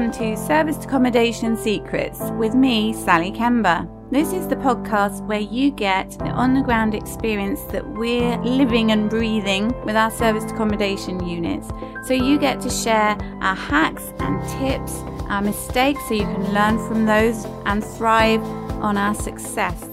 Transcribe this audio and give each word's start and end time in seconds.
Welcome 0.00 0.18
to 0.18 0.46
Serviced 0.46 0.84
Accommodation 0.84 1.58
Secrets 1.58 2.20
with 2.38 2.54
me, 2.54 2.94
Sally 2.94 3.30
Kemba. 3.30 3.86
This 4.10 4.32
is 4.32 4.48
the 4.48 4.56
podcast 4.56 5.20
where 5.26 5.40
you 5.40 5.70
get 5.70 6.12
the 6.12 6.30
on 6.30 6.54
the 6.54 6.62
ground 6.62 6.94
experience 6.94 7.60
that 7.64 7.86
we're 7.86 8.38
living 8.38 8.92
and 8.92 9.10
breathing 9.10 9.68
with 9.84 9.96
our 9.96 10.10
serviced 10.10 10.52
accommodation 10.52 11.22
units. 11.26 11.68
So 12.06 12.14
you 12.14 12.38
get 12.38 12.62
to 12.62 12.70
share 12.70 13.18
our 13.42 13.54
hacks 13.54 14.14
and 14.20 14.42
tips, 14.58 14.94
our 15.28 15.42
mistakes, 15.42 16.00
so 16.08 16.14
you 16.14 16.24
can 16.24 16.54
learn 16.54 16.78
from 16.88 17.04
those 17.04 17.44
and 17.66 17.84
thrive 17.84 18.42
on 18.80 18.96
our 18.96 19.14
success. 19.14 19.86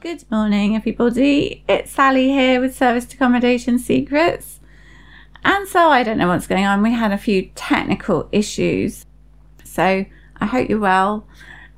Good 0.00 0.28
morning, 0.32 0.74
everybody. 0.74 1.62
It's 1.68 1.92
Sally 1.92 2.26
here 2.26 2.60
with 2.60 2.76
Serviced 2.76 3.14
Accommodation 3.14 3.78
Secrets. 3.78 4.59
And 5.44 5.66
so 5.68 5.88
I 5.88 6.02
don't 6.02 6.18
know 6.18 6.28
what's 6.28 6.46
going 6.46 6.66
on. 6.66 6.82
We 6.82 6.92
had 6.92 7.12
a 7.12 7.18
few 7.18 7.50
technical 7.54 8.28
issues. 8.32 9.06
So 9.64 10.04
I 10.40 10.46
hope 10.46 10.68
you're 10.68 10.78
well 10.78 11.26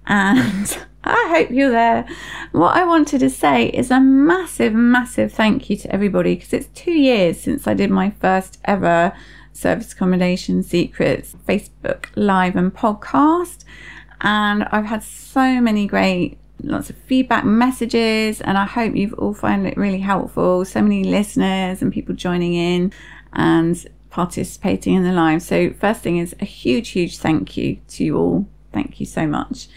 and 0.06 0.78
I 1.04 1.34
hope 1.36 1.50
you're 1.50 1.70
there. 1.70 2.06
What 2.52 2.76
I 2.76 2.84
wanted 2.84 3.20
to 3.20 3.30
say 3.30 3.66
is 3.66 3.90
a 3.90 4.00
massive, 4.00 4.72
massive 4.72 5.32
thank 5.32 5.68
you 5.68 5.76
to 5.78 5.92
everybody 5.92 6.36
because 6.36 6.52
it's 6.52 6.68
two 6.74 6.92
years 6.92 7.40
since 7.40 7.66
I 7.66 7.74
did 7.74 7.90
my 7.90 8.10
first 8.10 8.58
ever 8.64 9.12
service 9.52 9.92
accommodation 9.92 10.62
secrets 10.62 11.34
Facebook 11.46 12.06
live 12.14 12.56
and 12.56 12.72
podcast. 12.72 13.64
And 14.20 14.64
I've 14.64 14.86
had 14.86 15.02
so 15.02 15.60
many 15.60 15.86
great 15.86 16.38
lots 16.62 16.90
of 16.90 16.96
feedback 16.96 17.44
messages 17.44 18.40
and 18.40 18.56
I 18.56 18.64
hope 18.64 18.94
you've 18.94 19.14
all 19.14 19.34
found 19.34 19.66
it 19.66 19.76
really 19.76 19.98
helpful. 19.98 20.64
So 20.64 20.80
many 20.80 21.04
listeners 21.04 21.82
and 21.82 21.92
people 21.92 22.14
joining 22.14 22.54
in 22.54 22.92
and 23.32 23.86
participating 24.10 24.94
in 24.94 25.04
the 25.04 25.12
live. 25.12 25.42
So, 25.42 25.72
first 25.72 26.00
thing 26.02 26.18
is 26.18 26.34
a 26.40 26.44
huge, 26.44 26.90
huge 26.90 27.18
thank 27.18 27.56
you 27.56 27.78
to 27.88 28.04
you 28.04 28.16
all. 28.16 28.46
Thank 28.72 29.00
you 29.00 29.06
so 29.06 29.26
much. 29.26 29.68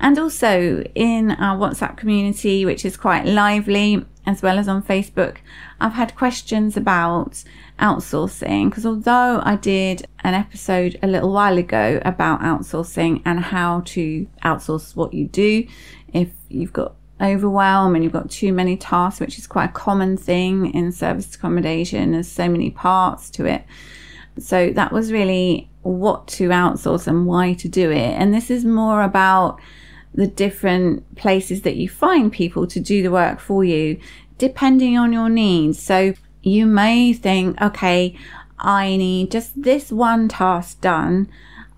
And 0.00 0.18
also 0.18 0.84
in 0.94 1.32
our 1.32 1.56
WhatsApp 1.56 1.96
community, 1.96 2.64
which 2.64 2.84
is 2.84 2.96
quite 2.96 3.26
lively, 3.26 4.04
as 4.26 4.42
well 4.42 4.58
as 4.58 4.68
on 4.68 4.82
Facebook, 4.82 5.38
I've 5.80 5.94
had 5.94 6.14
questions 6.14 6.76
about 6.76 7.42
outsourcing 7.80 8.68
because 8.70 8.84
although 8.84 9.40
I 9.42 9.56
did 9.56 10.06
an 10.20 10.34
episode 10.34 10.98
a 11.02 11.06
little 11.06 11.32
while 11.32 11.58
ago 11.58 12.00
about 12.04 12.40
outsourcing 12.40 13.22
and 13.24 13.40
how 13.40 13.82
to 13.86 14.26
outsource 14.44 14.94
what 14.94 15.14
you 15.14 15.26
do, 15.26 15.66
if 16.12 16.28
you've 16.48 16.72
got 16.72 16.94
overwhelm 17.20 17.94
and 17.94 18.04
you've 18.04 18.12
got 18.12 18.30
too 18.30 18.52
many 18.52 18.76
tasks, 18.76 19.20
which 19.20 19.38
is 19.38 19.46
quite 19.46 19.70
a 19.70 19.72
common 19.72 20.16
thing 20.16 20.72
in 20.74 20.92
service 20.92 21.34
accommodation. 21.34 22.12
There's 22.12 22.28
so 22.28 22.48
many 22.48 22.70
parts 22.70 23.30
to 23.30 23.44
it. 23.44 23.64
So 24.38 24.70
that 24.70 24.92
was 24.92 25.12
really 25.12 25.68
what 25.82 26.28
to 26.28 26.50
outsource 26.50 27.06
and 27.06 27.26
why 27.26 27.54
to 27.54 27.68
do 27.68 27.90
it. 27.90 28.14
And 28.14 28.32
this 28.32 28.50
is 28.50 28.64
more 28.64 29.02
about 29.02 29.60
the 30.14 30.26
different 30.26 31.16
places 31.16 31.62
that 31.62 31.76
you 31.76 31.88
find 31.88 32.32
people 32.32 32.66
to 32.68 32.80
do 32.80 33.02
the 33.02 33.10
work 33.10 33.40
for 33.40 33.64
you, 33.64 33.98
depending 34.36 34.96
on 34.96 35.12
your 35.12 35.28
needs. 35.28 35.80
So 35.80 36.14
you 36.42 36.66
may 36.66 37.12
think, 37.12 37.60
okay, 37.60 38.16
I 38.58 38.96
need 38.96 39.30
just 39.30 39.62
this 39.62 39.92
one 39.92 40.28
task 40.28 40.80
done. 40.80 41.28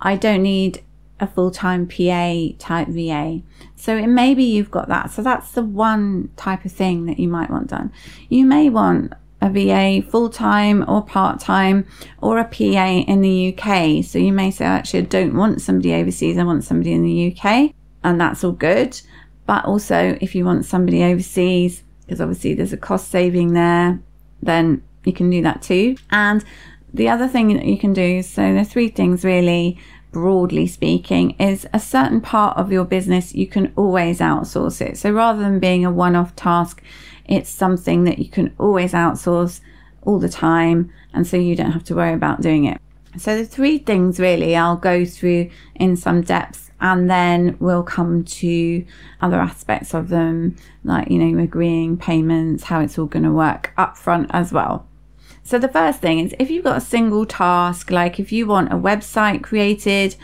I 0.00 0.16
don't 0.16 0.42
need 0.42 0.82
a 1.18 1.26
full 1.26 1.50
time 1.50 1.86
PA 1.86 2.48
type 2.58 2.88
VA. 2.88 3.42
So 3.80 3.96
it 3.96 4.06
maybe 4.06 4.44
you've 4.44 4.70
got 4.70 4.88
that. 4.88 5.10
So 5.10 5.22
that's 5.22 5.52
the 5.52 5.62
one 5.62 6.30
type 6.36 6.64
of 6.64 6.72
thing 6.72 7.06
that 7.06 7.18
you 7.18 7.28
might 7.28 7.50
want 7.50 7.68
done. 7.68 7.92
You 8.28 8.44
may 8.44 8.68
want 8.68 9.14
a 9.40 9.48
VA 9.48 10.06
full 10.06 10.28
time 10.28 10.84
or 10.88 11.02
part 11.02 11.40
time 11.40 11.86
or 12.20 12.38
a 12.38 12.44
PA 12.44 13.04
in 13.08 13.22
the 13.22 13.56
UK. 13.56 14.04
So 14.04 14.18
you 14.18 14.32
may 14.32 14.50
say, 14.50 14.66
actually, 14.66 15.00
I 15.00 15.06
don't 15.06 15.34
want 15.34 15.62
somebody 15.62 15.94
overseas, 15.94 16.36
I 16.36 16.44
want 16.44 16.64
somebody 16.64 16.92
in 16.92 17.02
the 17.02 17.34
UK. 17.34 17.72
And 18.04 18.20
that's 18.20 18.44
all 18.44 18.52
good. 18.52 19.00
But 19.46 19.64
also, 19.64 20.16
if 20.20 20.34
you 20.34 20.44
want 20.44 20.64
somebody 20.64 21.02
overseas, 21.02 21.82
because 22.02 22.20
obviously 22.20 22.54
there's 22.54 22.72
a 22.72 22.76
cost 22.76 23.08
saving 23.08 23.54
there, 23.54 24.00
then 24.42 24.82
you 25.04 25.12
can 25.12 25.30
do 25.30 25.42
that 25.42 25.62
too. 25.62 25.96
And 26.10 26.44
the 26.92 27.08
other 27.08 27.28
thing 27.28 27.54
that 27.54 27.64
you 27.64 27.78
can 27.78 27.92
do, 27.92 28.22
so 28.22 28.42
there 28.42 28.58
are 28.58 28.64
three 28.64 28.88
things 28.88 29.24
really 29.24 29.78
broadly 30.12 30.66
speaking, 30.66 31.30
is 31.38 31.66
a 31.72 31.80
certain 31.80 32.20
part 32.20 32.56
of 32.56 32.72
your 32.72 32.84
business, 32.84 33.34
you 33.34 33.46
can 33.46 33.72
always 33.76 34.20
outsource 34.20 34.80
it. 34.80 34.96
So 34.98 35.10
rather 35.10 35.40
than 35.40 35.60
being 35.60 35.84
a 35.84 35.90
one 35.90 36.16
off 36.16 36.34
task, 36.36 36.82
it's 37.26 37.50
something 37.50 38.04
that 38.04 38.18
you 38.18 38.28
can 38.28 38.54
always 38.58 38.92
outsource 38.92 39.60
all 40.02 40.18
the 40.18 40.28
time. 40.28 40.92
And 41.12 41.26
so 41.26 41.36
you 41.36 41.54
don't 41.54 41.72
have 41.72 41.84
to 41.84 41.94
worry 41.94 42.14
about 42.14 42.40
doing 42.40 42.64
it. 42.64 42.80
So 43.16 43.36
the 43.36 43.44
three 43.44 43.78
things 43.78 44.20
really 44.20 44.54
I'll 44.54 44.76
go 44.76 45.04
through 45.04 45.50
in 45.74 45.96
some 45.96 46.22
depth 46.22 46.70
and 46.80 47.10
then 47.10 47.56
we'll 47.60 47.82
come 47.82 48.24
to 48.24 48.84
other 49.20 49.38
aspects 49.38 49.94
of 49.94 50.08
them, 50.08 50.56
like, 50.82 51.10
you 51.10 51.18
know, 51.18 51.42
agreeing 51.42 51.98
payments, 51.98 52.64
how 52.64 52.80
it's 52.80 52.98
all 52.98 53.06
going 53.06 53.24
to 53.24 53.32
work 53.32 53.72
up 53.76 53.96
front 53.98 54.30
as 54.32 54.52
well. 54.52 54.86
So 55.50 55.58
the 55.58 55.66
first 55.66 55.98
thing 55.98 56.20
is 56.20 56.32
if 56.38 56.48
you've 56.48 56.62
got 56.62 56.76
a 56.76 56.80
single 56.80 57.26
task, 57.26 57.90
like 57.90 58.20
if 58.20 58.30
you 58.30 58.46
want 58.46 58.72
a 58.72 58.76
website 58.76 59.42
created 59.42 60.14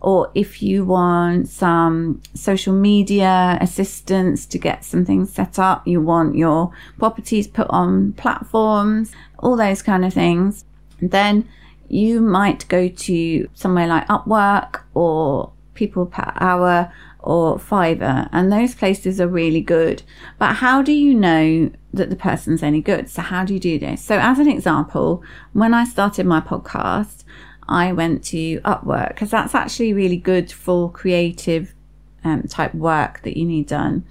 or 0.00 0.30
if 0.32 0.62
you 0.62 0.84
want 0.84 1.48
some 1.48 2.22
social 2.34 2.72
media 2.72 3.58
assistance 3.60 4.46
to 4.46 4.58
get 4.58 4.84
something 4.84 5.26
set 5.26 5.58
up, 5.58 5.84
you 5.88 6.00
want 6.00 6.36
your 6.36 6.70
properties 7.00 7.48
put 7.48 7.66
on 7.68 8.12
platforms, 8.12 9.10
all 9.40 9.56
those 9.56 9.82
kind 9.82 10.04
of 10.04 10.14
things, 10.14 10.64
then 11.00 11.48
you 11.88 12.20
might 12.20 12.68
go 12.68 12.86
to 12.86 13.48
somewhere 13.54 13.88
like 13.88 14.06
Upwork 14.06 14.82
or 14.94 15.50
People 15.74 16.06
Per 16.06 16.32
Hour 16.36 16.92
or 17.26 17.58
Fiverr, 17.58 18.28
and 18.32 18.52
those 18.52 18.74
places 18.74 19.20
are 19.20 19.28
really 19.28 19.60
good. 19.60 20.02
But 20.38 20.54
how 20.54 20.80
do 20.80 20.92
you 20.92 21.12
know 21.12 21.70
that 21.92 22.08
the 22.08 22.16
person's 22.16 22.62
any 22.62 22.80
good? 22.80 23.10
So, 23.10 23.20
how 23.20 23.44
do 23.44 23.52
you 23.52 23.60
do 23.60 23.78
this? 23.78 24.02
So, 24.02 24.18
as 24.18 24.38
an 24.38 24.48
example, 24.48 25.22
when 25.52 25.74
I 25.74 25.84
started 25.84 26.24
my 26.24 26.40
podcast, 26.40 27.24
I 27.68 27.92
went 27.92 28.22
to 28.26 28.60
Upwork 28.60 29.08
because 29.08 29.30
that's 29.30 29.54
actually 29.54 29.92
really 29.92 30.16
good 30.16 30.52
for 30.52 30.90
creative 30.90 31.74
um, 32.22 32.44
type 32.44 32.74
work 32.74 33.22
that 33.22 33.36
you 33.36 33.44
need 33.44 33.66
done. 33.66 34.04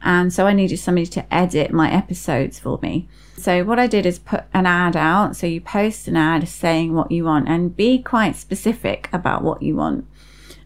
And 0.00 0.32
so 0.32 0.46
I 0.46 0.52
needed 0.52 0.76
somebody 0.76 1.06
to 1.06 1.34
edit 1.34 1.72
my 1.72 1.90
episodes 1.90 2.58
for 2.58 2.78
me. 2.82 3.08
So 3.36 3.64
what 3.64 3.78
I 3.78 3.86
did 3.86 4.06
is 4.06 4.18
put 4.18 4.44
an 4.52 4.66
ad 4.66 4.96
out. 4.96 5.34
So 5.34 5.46
you 5.46 5.60
post 5.60 6.06
an 6.06 6.16
ad 6.16 6.46
saying 6.46 6.94
what 6.94 7.10
you 7.10 7.24
want 7.24 7.48
and 7.48 7.74
be 7.74 8.00
quite 8.00 8.36
specific 8.36 9.08
about 9.12 9.42
what 9.42 9.62
you 9.62 9.76
want. 9.76 10.06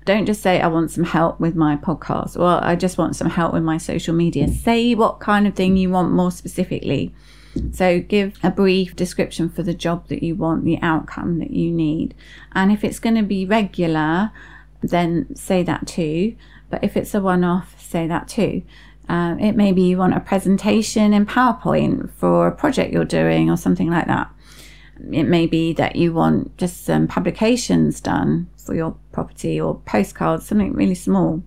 Don't 0.08 0.24
just 0.24 0.40
say, 0.40 0.58
I 0.58 0.68
want 0.68 0.90
some 0.90 1.04
help 1.04 1.38
with 1.38 1.54
my 1.54 1.76
podcast, 1.76 2.34
or 2.40 2.64
I 2.64 2.76
just 2.76 2.96
want 2.96 3.14
some 3.14 3.28
help 3.28 3.52
with 3.52 3.62
my 3.62 3.76
social 3.76 4.14
media. 4.14 4.48
Say 4.48 4.94
what 4.94 5.20
kind 5.20 5.46
of 5.46 5.54
thing 5.54 5.76
you 5.76 5.90
want 5.90 6.12
more 6.12 6.30
specifically. 6.30 7.14
So 7.72 8.00
give 8.00 8.38
a 8.42 8.50
brief 8.50 8.96
description 8.96 9.50
for 9.50 9.62
the 9.62 9.74
job 9.74 10.08
that 10.08 10.22
you 10.22 10.34
want, 10.34 10.64
the 10.64 10.78
outcome 10.80 11.40
that 11.40 11.50
you 11.50 11.70
need. 11.70 12.14
And 12.52 12.72
if 12.72 12.84
it's 12.84 12.98
going 12.98 13.16
to 13.16 13.22
be 13.22 13.44
regular, 13.44 14.30
then 14.80 15.36
say 15.36 15.62
that 15.64 15.86
too. 15.86 16.36
But 16.70 16.82
if 16.82 16.96
it's 16.96 17.14
a 17.14 17.20
one 17.20 17.44
off, 17.44 17.78
say 17.78 18.06
that 18.06 18.28
too. 18.28 18.62
Uh, 19.10 19.36
it 19.38 19.56
may 19.56 19.72
be 19.72 19.82
you 19.82 19.98
want 19.98 20.16
a 20.16 20.20
presentation 20.20 21.12
in 21.12 21.26
PowerPoint 21.26 22.10
for 22.12 22.46
a 22.46 22.56
project 22.56 22.94
you're 22.94 23.04
doing 23.04 23.50
or 23.50 23.58
something 23.58 23.90
like 23.90 24.06
that. 24.06 24.30
It 25.12 25.24
may 25.24 25.46
be 25.46 25.72
that 25.74 25.96
you 25.96 26.12
want 26.12 26.56
just 26.56 26.84
some 26.84 27.06
publications 27.06 28.00
done 28.00 28.48
for 28.56 28.74
your 28.74 28.96
property 29.12 29.60
or 29.60 29.80
postcards, 29.86 30.46
something 30.46 30.72
really 30.72 30.94
small. 30.94 31.42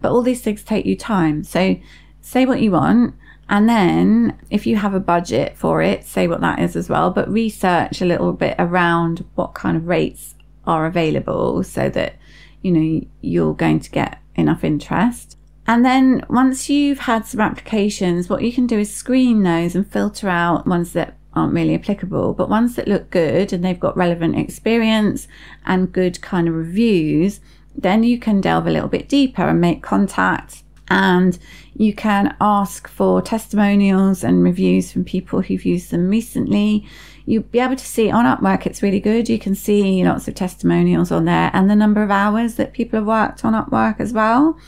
But 0.00 0.12
all 0.12 0.22
these 0.22 0.42
things 0.42 0.62
take 0.62 0.86
you 0.86 0.96
time. 0.96 1.44
So 1.44 1.76
say 2.20 2.46
what 2.46 2.60
you 2.60 2.70
want. 2.72 3.14
And 3.48 3.68
then 3.68 4.38
if 4.50 4.66
you 4.66 4.76
have 4.76 4.94
a 4.94 5.00
budget 5.00 5.56
for 5.56 5.82
it, 5.82 6.04
say 6.04 6.26
what 6.26 6.40
that 6.40 6.60
is 6.60 6.76
as 6.76 6.88
well, 6.88 7.10
but 7.10 7.28
research 7.28 8.00
a 8.00 8.06
little 8.06 8.32
bit 8.32 8.54
around 8.58 9.24
what 9.34 9.54
kind 9.54 9.76
of 9.76 9.86
rates 9.86 10.34
are 10.66 10.86
available 10.86 11.62
so 11.62 11.90
that, 11.90 12.16
you 12.62 12.72
know, 12.72 13.06
you're 13.20 13.54
going 13.54 13.80
to 13.80 13.90
get 13.90 14.18
enough 14.34 14.64
interest. 14.64 15.36
And 15.66 15.84
then 15.84 16.24
once 16.28 16.68
you've 16.68 17.00
had 17.00 17.26
some 17.26 17.40
applications, 17.40 18.28
what 18.28 18.42
you 18.42 18.52
can 18.52 18.66
do 18.66 18.78
is 18.78 18.94
screen 18.94 19.42
those 19.42 19.74
and 19.74 19.90
filter 19.90 20.28
out 20.28 20.66
ones 20.66 20.92
that 20.92 21.16
aren't 21.34 21.54
really 21.54 21.74
applicable, 21.74 22.34
but 22.34 22.48
ones 22.48 22.76
that 22.76 22.88
look 22.88 23.10
good 23.10 23.52
and 23.52 23.64
they've 23.64 23.78
got 23.78 23.96
relevant 23.96 24.36
experience 24.36 25.28
and 25.66 25.92
good 25.92 26.20
kind 26.20 26.48
of 26.48 26.54
reviews, 26.54 27.40
then 27.76 28.02
you 28.02 28.18
can 28.18 28.40
delve 28.40 28.66
a 28.66 28.70
little 28.70 28.88
bit 28.88 29.08
deeper 29.08 29.42
and 29.42 29.60
make 29.60 29.82
contact 29.82 30.62
and 30.88 31.38
you 31.74 31.94
can 31.94 32.36
ask 32.40 32.88
for 32.88 33.22
testimonials 33.22 34.22
and 34.22 34.44
reviews 34.44 34.92
from 34.92 35.04
people 35.04 35.40
who've 35.40 35.64
used 35.64 35.90
them 35.90 36.08
recently. 36.08 36.86
You'll 37.26 37.42
be 37.42 37.58
able 37.58 37.76
to 37.76 37.86
see 37.86 38.10
on 38.10 38.26
Upwork, 38.26 38.66
it's 38.66 38.82
really 38.82 39.00
good. 39.00 39.28
You 39.28 39.38
can 39.38 39.54
see 39.54 40.04
lots 40.04 40.28
of 40.28 40.34
testimonials 40.34 41.10
on 41.10 41.24
there 41.24 41.50
and 41.54 41.70
the 41.70 41.76
number 41.76 42.02
of 42.02 42.10
hours 42.10 42.56
that 42.56 42.74
people 42.74 42.98
have 42.98 43.06
worked 43.06 43.44
on 43.44 43.54
Upwork 43.54 43.98
as 43.98 44.12
well. 44.12 44.58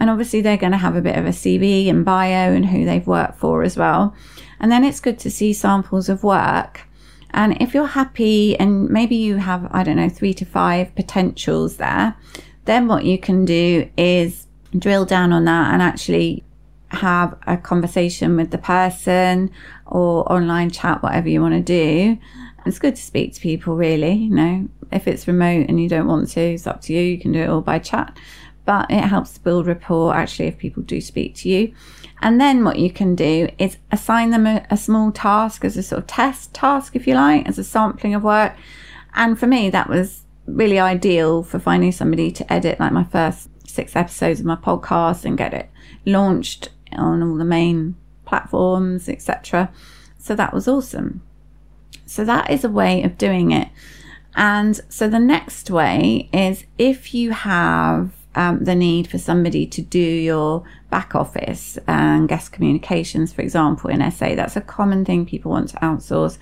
And 0.00 0.10
obviously, 0.10 0.40
they're 0.40 0.56
going 0.56 0.72
to 0.72 0.78
have 0.78 0.96
a 0.96 1.02
bit 1.02 1.16
of 1.16 1.26
a 1.26 1.30
CV 1.30 1.88
and 1.88 2.04
bio 2.04 2.52
and 2.52 2.66
who 2.66 2.84
they've 2.84 3.06
worked 3.06 3.38
for 3.38 3.62
as 3.62 3.76
well. 3.76 4.14
And 4.58 4.72
then 4.72 4.82
it's 4.82 4.98
good 4.98 5.18
to 5.20 5.30
see 5.30 5.52
samples 5.52 6.08
of 6.08 6.24
work 6.24 6.88
And 7.32 7.60
if 7.60 7.74
you're 7.74 7.86
happy 7.86 8.58
and 8.58 8.88
maybe 8.88 9.16
you 9.16 9.36
have, 9.36 9.68
I 9.70 9.82
don't 9.82 9.96
know, 9.96 10.08
three 10.08 10.34
to 10.34 10.44
five 10.44 10.94
potentials 10.94 11.76
there, 11.76 12.16
then 12.64 12.88
what 12.88 13.04
you 13.04 13.18
can 13.18 13.44
do 13.44 13.88
is 13.96 14.46
drill 14.76 15.04
down 15.04 15.32
on 15.32 15.44
that 15.44 15.72
and 15.72 15.82
actually 15.82 16.44
have 16.88 17.36
a 17.46 17.56
conversation 17.56 18.36
with 18.36 18.50
the 18.50 18.58
person 18.58 19.50
or 19.86 20.30
online 20.30 20.70
chat, 20.70 21.02
whatever 21.02 21.28
you 21.28 21.40
want 21.40 21.54
to 21.54 21.60
do. 21.60 22.18
It's 22.66 22.78
good 22.78 22.96
to 22.96 23.02
speak 23.02 23.34
to 23.34 23.40
people, 23.40 23.76
really. 23.76 24.12
You 24.12 24.30
know, 24.30 24.68
if 24.92 25.06
it's 25.06 25.26
remote 25.26 25.66
and 25.68 25.80
you 25.80 25.88
don't 25.88 26.08
want 26.08 26.28
to, 26.30 26.40
it's 26.40 26.66
up 26.66 26.80
to 26.82 26.92
you. 26.92 27.00
You 27.00 27.18
can 27.18 27.32
do 27.32 27.40
it 27.40 27.48
all 27.48 27.60
by 27.60 27.78
chat, 27.78 28.16
but 28.64 28.90
it 28.90 29.00
helps 29.00 29.38
build 29.38 29.66
rapport 29.66 30.14
actually 30.14 30.48
if 30.48 30.58
people 30.58 30.82
do 30.82 31.00
speak 31.00 31.34
to 31.36 31.48
you. 31.48 31.74
And 32.22 32.40
then 32.40 32.64
what 32.64 32.78
you 32.78 32.90
can 32.90 33.14
do 33.14 33.48
is 33.58 33.78
assign 33.90 34.30
them 34.30 34.46
a, 34.46 34.66
a 34.70 34.76
small 34.76 35.10
task 35.10 35.64
as 35.64 35.76
a 35.76 35.82
sort 35.82 36.02
of 36.02 36.06
test 36.06 36.52
task, 36.52 36.94
if 36.94 37.06
you 37.06 37.14
like, 37.14 37.48
as 37.48 37.58
a 37.58 37.64
sampling 37.64 38.14
of 38.14 38.22
work. 38.22 38.54
And 39.14 39.38
for 39.38 39.46
me, 39.46 39.70
that 39.70 39.88
was 39.88 40.22
really 40.46 40.78
ideal 40.78 41.42
for 41.42 41.58
finding 41.58 41.92
somebody 41.92 42.30
to 42.32 42.52
edit 42.52 42.78
like 42.78 42.92
my 42.92 43.04
first 43.04 43.48
six 43.66 43.96
episodes 43.96 44.40
of 44.40 44.46
my 44.46 44.56
podcast 44.56 45.24
and 45.24 45.38
get 45.38 45.54
it 45.54 45.70
launched 46.04 46.70
on 46.92 47.22
all 47.22 47.36
the 47.36 47.44
main 47.44 47.96
platforms, 48.24 49.08
etc. 49.08 49.72
So 50.18 50.34
that 50.34 50.52
was 50.52 50.68
awesome. 50.68 51.22
So 52.04 52.24
that 52.24 52.50
is 52.50 52.64
a 52.64 52.68
way 52.68 53.02
of 53.02 53.16
doing 53.16 53.52
it. 53.52 53.68
And 54.34 54.80
so 54.88 55.08
the 55.08 55.18
next 55.18 55.70
way 55.70 56.28
is 56.32 56.64
if 56.78 57.14
you 57.14 57.32
have 57.32 58.12
um, 58.34 58.64
the 58.64 58.74
need 58.74 59.08
for 59.08 59.18
somebody 59.18 59.66
to 59.66 59.82
do 59.82 59.98
your 59.98 60.64
back 60.90 61.14
office 61.14 61.78
and 61.86 62.28
guest 62.28 62.52
communications, 62.52 63.32
for 63.32 63.42
example, 63.42 63.90
in 63.90 64.08
SA, 64.10 64.34
that's 64.34 64.56
a 64.56 64.60
common 64.60 65.04
thing 65.04 65.26
people 65.26 65.50
want 65.50 65.70
to 65.70 65.76
outsource, 65.76 66.38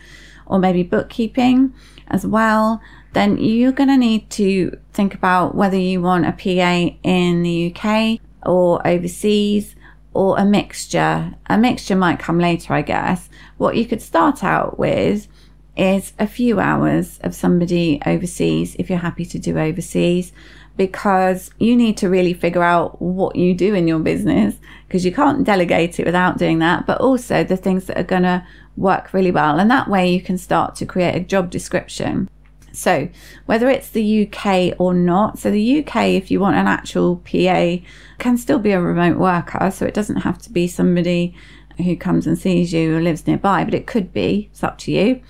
or 0.46 0.58
maybe 0.58 0.82
bookkeeping 0.82 1.72
as 2.08 2.26
well, 2.26 2.80
then 3.12 3.38
you're 3.38 3.72
going 3.72 3.88
to 3.88 3.96
need 3.96 4.28
to 4.30 4.78
think 4.92 5.14
about 5.14 5.54
whether 5.54 5.78
you 5.78 6.00
want 6.00 6.26
a 6.26 6.32
PA 6.32 6.96
in 7.02 7.42
the 7.42 7.74
UK 7.74 8.20
or 8.46 8.86
overseas 8.86 9.74
or 10.14 10.38
a 10.38 10.44
mixture. 10.44 11.34
A 11.46 11.58
mixture 11.58 11.96
might 11.96 12.18
come 12.18 12.38
later, 12.38 12.74
I 12.74 12.82
guess. 12.82 13.28
What 13.56 13.76
you 13.76 13.86
could 13.86 14.02
start 14.02 14.42
out 14.42 14.78
with 14.78 15.28
is 15.76 16.12
a 16.18 16.26
few 16.26 16.58
hours 16.58 17.18
of 17.22 17.34
somebody 17.34 18.00
overseas 18.04 18.74
if 18.78 18.90
you're 18.90 18.98
happy 18.98 19.24
to 19.24 19.38
do 19.38 19.58
overseas 19.58 20.32
because 20.78 21.50
you 21.58 21.76
need 21.76 21.98
to 21.98 22.08
really 22.08 22.32
figure 22.32 22.62
out 22.62 23.02
what 23.02 23.36
you 23.36 23.52
do 23.52 23.74
in 23.74 23.86
your 23.86 23.98
business 23.98 24.54
because 24.86 25.04
you 25.04 25.12
can't 25.12 25.44
delegate 25.44 26.00
it 26.00 26.06
without 26.06 26.38
doing 26.38 26.60
that 26.60 26.86
but 26.86 26.98
also 27.00 27.44
the 27.44 27.56
things 27.56 27.84
that 27.84 27.98
are 27.98 28.04
going 28.04 28.22
to 28.22 28.46
work 28.76 29.12
really 29.12 29.32
well. 29.32 29.58
And 29.58 29.70
that 29.70 29.88
way 29.88 30.10
you 30.10 30.22
can 30.22 30.38
start 30.38 30.76
to 30.76 30.86
create 30.86 31.16
a 31.16 31.20
job 31.20 31.50
description. 31.50 32.30
So 32.72 33.08
whether 33.46 33.68
it's 33.68 33.90
the 33.90 34.28
UK 34.28 34.76
or 34.78 34.94
not 34.94 35.38
so 35.38 35.50
the 35.50 35.80
UK 35.80 35.96
if 36.10 36.30
you 36.30 36.38
want 36.38 36.56
an 36.56 36.68
actual 36.68 37.16
PA 37.16 37.76
can 38.18 38.38
still 38.38 38.60
be 38.60 38.70
a 38.70 38.80
remote 38.80 39.18
worker 39.18 39.70
so 39.72 39.84
it 39.84 39.94
doesn't 39.94 40.18
have 40.18 40.38
to 40.42 40.52
be 40.52 40.68
somebody 40.68 41.34
who 41.78 41.96
comes 41.96 42.26
and 42.26 42.38
sees 42.38 42.72
you 42.72 42.96
or 42.96 43.00
lives 43.00 43.26
nearby 43.26 43.64
but 43.64 43.74
it 43.74 43.86
could 43.86 44.12
be 44.12 44.48
it's 44.52 44.62
up 44.62 44.78
to 44.78 44.92
you 44.92 45.20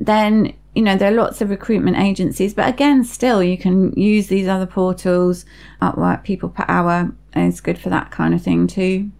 then 0.00 0.52
you 0.74 0.82
know 0.82 0.96
there 0.96 1.12
are 1.12 1.14
lots 1.14 1.40
of 1.40 1.50
recruitment 1.50 1.96
agencies 1.96 2.54
but 2.54 2.68
again 2.68 3.04
still 3.04 3.42
you 3.42 3.58
can 3.58 3.92
use 3.92 4.28
these 4.28 4.48
other 4.48 4.66
portals 4.66 5.44
upwork 5.82 6.22
people 6.24 6.48
per 6.48 6.64
hour 6.68 7.12
is 7.36 7.60
good 7.60 7.78
for 7.78 7.90
that 7.90 8.10
kind 8.10 8.34
of 8.34 8.42
thing 8.42 8.66
too. 8.66 9.10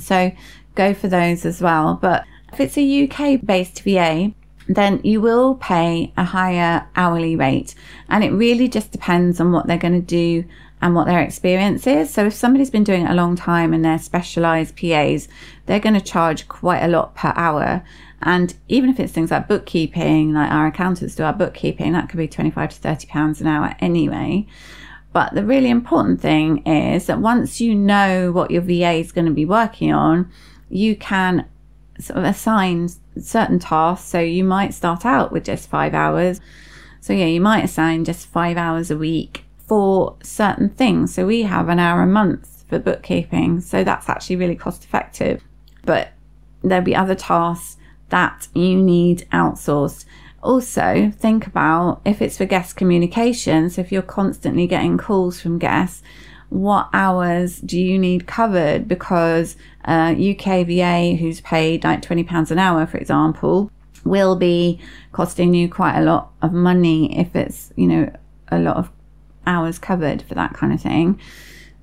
So 0.00 0.32
go 0.74 0.94
for 0.94 1.08
those 1.08 1.44
as 1.44 1.60
well. 1.60 1.98
But 2.00 2.24
if 2.52 2.60
it's 2.60 2.78
a 2.78 3.04
uk 3.04 3.40
based 3.44 3.82
va 3.82 4.32
then 4.68 5.00
you 5.02 5.20
will 5.20 5.56
pay 5.56 6.12
a 6.16 6.24
higher 6.24 6.86
hourly 6.94 7.34
rate. 7.36 7.74
And 8.08 8.22
it 8.22 8.30
really 8.30 8.68
just 8.68 8.92
depends 8.92 9.40
on 9.40 9.52
what 9.52 9.66
they're 9.66 9.76
going 9.76 10.00
to 10.00 10.06
do 10.06 10.44
and 10.82 10.96
what 10.96 11.06
their 11.06 11.20
experience 11.20 11.86
is. 11.86 12.12
So 12.12 12.26
if 12.26 12.34
somebody's 12.34 12.70
been 12.70 12.82
doing 12.82 13.06
it 13.06 13.10
a 13.10 13.14
long 13.14 13.36
time 13.36 13.72
and 13.72 13.84
they're 13.84 14.00
specialized 14.00 14.76
PAs, 14.76 15.28
they're 15.66 15.80
going 15.80 15.94
to 15.94 16.00
charge 16.00 16.48
quite 16.48 16.82
a 16.82 16.88
lot 16.88 17.14
per 17.14 17.32
hour. 17.36 17.84
And 18.20 18.54
even 18.68 18.90
if 18.90 18.98
it's 18.98 19.12
things 19.12 19.30
like 19.30 19.46
bookkeeping, 19.46 20.34
like 20.34 20.50
our 20.50 20.66
accountants 20.66 21.14
do 21.14 21.22
our 21.22 21.32
bookkeeping, 21.32 21.92
that 21.92 22.08
could 22.08 22.18
be 22.18 22.26
25 22.26 22.70
to 22.70 22.76
30 22.76 23.06
pounds 23.06 23.40
an 23.40 23.46
hour 23.46 23.76
anyway. 23.78 24.46
But 25.12 25.34
the 25.34 25.44
really 25.44 25.70
important 25.70 26.20
thing 26.20 26.66
is 26.66 27.06
that 27.06 27.20
once 27.20 27.60
you 27.60 27.76
know 27.76 28.32
what 28.32 28.50
your 28.50 28.62
VA 28.62 28.94
is 28.94 29.12
going 29.12 29.26
to 29.26 29.32
be 29.32 29.44
working 29.44 29.92
on, 29.92 30.32
you 30.68 30.96
can 30.96 31.46
sort 32.00 32.18
of 32.18 32.24
assign 32.24 32.88
certain 33.20 33.60
tasks. 33.60 34.08
So 34.08 34.18
you 34.18 34.42
might 34.42 34.74
start 34.74 35.06
out 35.06 35.30
with 35.30 35.44
just 35.44 35.70
five 35.70 35.94
hours. 35.94 36.40
So 37.00 37.12
yeah, 37.12 37.26
you 37.26 37.40
might 37.40 37.64
assign 37.64 38.04
just 38.04 38.26
five 38.26 38.56
hours 38.56 38.90
a 38.90 38.96
week 38.96 39.44
for 39.66 40.16
certain 40.22 40.68
things. 40.68 41.14
So 41.14 41.26
we 41.26 41.42
have 41.42 41.68
an 41.68 41.78
hour 41.78 42.02
a 42.02 42.06
month 42.06 42.64
for 42.68 42.78
bookkeeping. 42.78 43.60
So 43.60 43.84
that's 43.84 44.08
actually 44.08 44.36
really 44.36 44.56
cost 44.56 44.84
effective. 44.84 45.42
But 45.84 46.12
there'll 46.62 46.84
be 46.84 46.96
other 46.96 47.14
tasks 47.14 47.76
that 48.08 48.48
you 48.54 48.76
need 48.76 49.26
outsourced. 49.32 50.04
Also, 50.42 51.12
think 51.16 51.46
about 51.46 52.00
if 52.04 52.20
it's 52.20 52.36
for 52.36 52.46
guest 52.46 52.76
communications, 52.76 53.78
if 53.78 53.92
you're 53.92 54.02
constantly 54.02 54.66
getting 54.66 54.98
calls 54.98 55.40
from 55.40 55.58
guests, 55.58 56.02
what 56.48 56.88
hours 56.92 57.60
do 57.60 57.80
you 57.80 57.98
need 57.98 58.26
covered? 58.26 58.86
Because 58.86 59.56
uh, 59.86 60.14
UK 60.18 60.66
VA, 60.66 61.16
who's 61.18 61.40
paid 61.40 61.84
like 61.84 62.02
£20 62.02 62.50
an 62.50 62.58
hour, 62.58 62.86
for 62.86 62.98
example, 62.98 63.70
will 64.04 64.36
be 64.36 64.78
costing 65.12 65.54
you 65.54 65.68
quite 65.68 65.98
a 65.98 66.02
lot 66.02 66.32
of 66.42 66.52
money 66.52 67.18
if 67.18 67.34
it's, 67.34 67.72
you 67.76 67.86
know, 67.86 68.12
a 68.48 68.58
lot 68.58 68.76
of 68.76 68.90
hours 69.46 69.78
covered 69.78 70.22
for 70.22 70.34
that 70.34 70.54
kind 70.54 70.72
of 70.72 70.80
thing. 70.80 71.20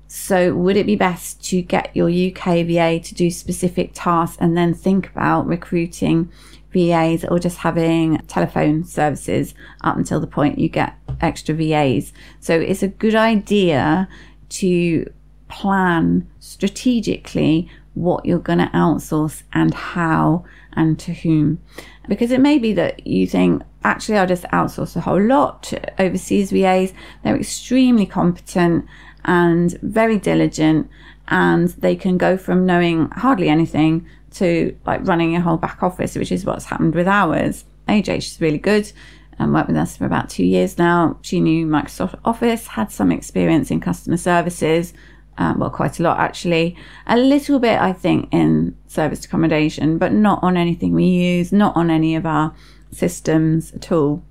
So, 0.06 0.54
would 0.54 0.76
it 0.76 0.86
be 0.86 0.96
best 0.96 1.42
to 1.50 1.62
get 1.62 1.94
your 1.94 2.08
UK 2.08 2.66
VA 2.66 2.98
to 2.98 3.14
do 3.14 3.30
specific 3.30 3.92
tasks 3.94 4.36
and 4.40 4.56
then 4.56 4.74
think 4.74 5.08
about 5.08 5.46
recruiting 5.46 6.32
VAs 6.72 7.24
or 7.24 7.38
just 7.38 7.58
having 7.58 8.18
telephone 8.26 8.82
services 8.82 9.54
up 9.82 9.96
until 9.96 10.18
the 10.18 10.26
point 10.26 10.58
you 10.58 10.68
get 10.68 10.96
extra 11.20 11.54
VAs? 11.54 12.12
So, 12.40 12.58
it's 12.58 12.82
a 12.82 12.88
good 12.88 13.14
idea 13.14 14.08
to 14.48 15.12
plan 15.46 16.28
strategically 16.40 17.70
what 17.94 18.26
you're 18.26 18.38
going 18.38 18.58
to 18.58 18.70
outsource 18.74 19.42
and 19.52 19.74
how 19.74 20.44
and 20.74 20.98
to 21.00 21.12
whom. 21.12 21.60
Because 22.08 22.30
it 22.30 22.40
may 22.40 22.58
be 22.58 22.72
that 22.74 23.06
you 23.06 23.26
think, 23.26 23.62
actually, 23.84 24.18
I'll 24.18 24.26
just 24.26 24.44
outsource 24.44 24.96
a 24.96 25.00
whole 25.00 25.20
lot 25.20 25.62
to 25.64 26.02
overseas 26.02 26.50
VAs. 26.50 26.92
They're 27.22 27.36
extremely 27.36 28.06
competent 28.06 28.86
and 29.24 29.78
very 29.82 30.18
diligent 30.18 30.88
and 31.28 31.68
they 31.68 31.94
can 31.94 32.18
go 32.18 32.36
from 32.36 32.66
knowing 32.66 33.08
hardly 33.10 33.48
anything 33.48 34.06
to 34.32 34.76
like 34.86 35.06
running 35.06 35.36
a 35.36 35.40
whole 35.40 35.56
back 35.56 35.82
office, 35.82 36.16
which 36.16 36.32
is 36.32 36.44
what's 36.44 36.64
happened 36.64 36.94
with 36.94 37.08
ours. 37.08 37.64
AJ, 37.88 38.22
she's 38.22 38.40
really 38.40 38.58
good 38.58 38.90
and 39.38 39.54
worked 39.54 39.68
with 39.68 39.76
us 39.76 39.96
for 39.96 40.06
about 40.06 40.28
two 40.28 40.44
years 40.44 40.76
now. 40.78 41.18
She 41.22 41.40
knew 41.40 41.66
Microsoft 41.66 42.18
Office, 42.24 42.66
had 42.66 42.92
some 42.92 43.10
experience 43.10 43.70
in 43.70 43.80
customer 43.80 44.16
services, 44.16 44.92
um, 45.38 45.58
well, 45.58 45.70
quite 45.70 45.98
a 45.98 46.02
lot 46.02 46.18
actually. 46.18 46.76
A 47.06 47.16
little 47.16 47.58
bit, 47.58 47.80
I 47.80 47.92
think, 47.92 48.28
in 48.32 48.76
service 48.86 49.24
accommodation, 49.24 49.98
but 49.98 50.12
not 50.12 50.42
on 50.42 50.56
anything 50.56 50.94
we 50.94 51.04
use, 51.04 51.52
not 51.52 51.76
on 51.76 51.90
any 51.90 52.14
of 52.14 52.26
our 52.26 52.54
systems 52.92 53.72
at 53.72 53.90
all. 53.90 54.22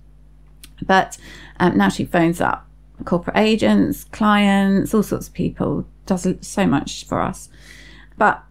But 0.86 1.18
um, 1.60 1.78
now 1.78 1.90
she 1.90 2.06
phones 2.06 2.40
up 2.40 2.68
corporate 3.06 3.38
agents, 3.38 4.04
clients, 4.06 4.94
all 4.94 5.04
sorts 5.04 5.28
of 5.28 5.34
people, 5.34 5.86
does 6.06 6.28
so 6.42 6.66
much 6.66 7.06
for 7.06 7.22
us. 7.22 7.50
But 8.18 8.44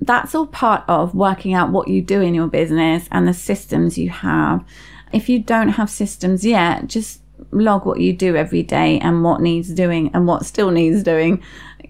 that's 0.00 0.34
all 0.34 0.46
part 0.46 0.84
of 0.88 1.14
working 1.14 1.54
out 1.54 1.70
what 1.70 1.88
you 1.88 2.00
do 2.00 2.20
in 2.20 2.34
your 2.34 2.46
business 2.46 3.08
and 3.10 3.26
the 3.26 3.34
systems 3.34 3.98
you 3.98 4.10
have. 4.10 4.64
If 5.12 5.28
you 5.28 5.40
don't 5.40 5.70
have 5.70 5.90
systems 5.90 6.44
yet, 6.44 6.86
just 6.86 7.20
log 7.50 7.86
what 7.86 8.00
you 8.00 8.12
do 8.12 8.36
every 8.36 8.62
day 8.62 8.98
and 9.00 9.24
what 9.24 9.40
needs 9.40 9.70
doing 9.70 10.10
and 10.14 10.26
what 10.26 10.46
still 10.46 10.70
needs 10.70 11.02
doing. 11.02 11.42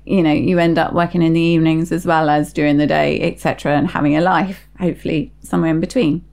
You 0.09 0.23
know, 0.23 0.33
you 0.33 0.59
end 0.59 0.79
up 0.79 0.93
working 0.93 1.23
in 1.23 1.33
the 1.33 1.41
evenings 1.41 1.93
as 1.93 2.07
well 2.07 2.31
as 2.31 2.53
during 2.53 2.79
the 2.79 2.87
day, 2.87 3.21
etc., 3.21 3.77
and 3.77 3.91
having 3.91 4.17
a 4.17 4.21
life, 4.21 4.67
hopefully 4.79 5.33
somewhere 5.43 5.71
in 5.71 5.81
between. 5.81 6.25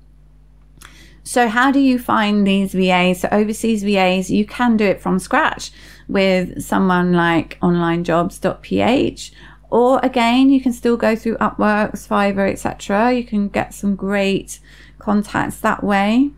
So, 1.23 1.47
how 1.47 1.71
do 1.71 1.79
you 1.79 1.97
find 1.97 2.45
these 2.45 2.73
VAs? 2.73 3.21
So, 3.21 3.29
overseas 3.31 3.83
VAs, 3.83 4.29
you 4.29 4.45
can 4.45 4.77
do 4.77 4.85
it 4.85 5.01
from 5.01 5.17
scratch 5.17 5.71
with 6.07 6.61
someone 6.63 7.13
like 7.13 7.59
onlinejobs.ph, 7.61 9.31
or 9.71 9.99
again, 10.03 10.49
you 10.49 10.61
can 10.61 10.71
still 10.71 10.97
go 10.97 11.15
through 11.15 11.37
Upworks, 11.37 12.07
Fiverr, 12.07 12.49
etc. 12.51 13.11
You 13.11 13.23
can 13.23 13.49
get 13.49 13.73
some 13.73 13.95
great 13.95 14.59
contacts 14.99 15.59
that 15.59 15.83
way. 15.83 16.31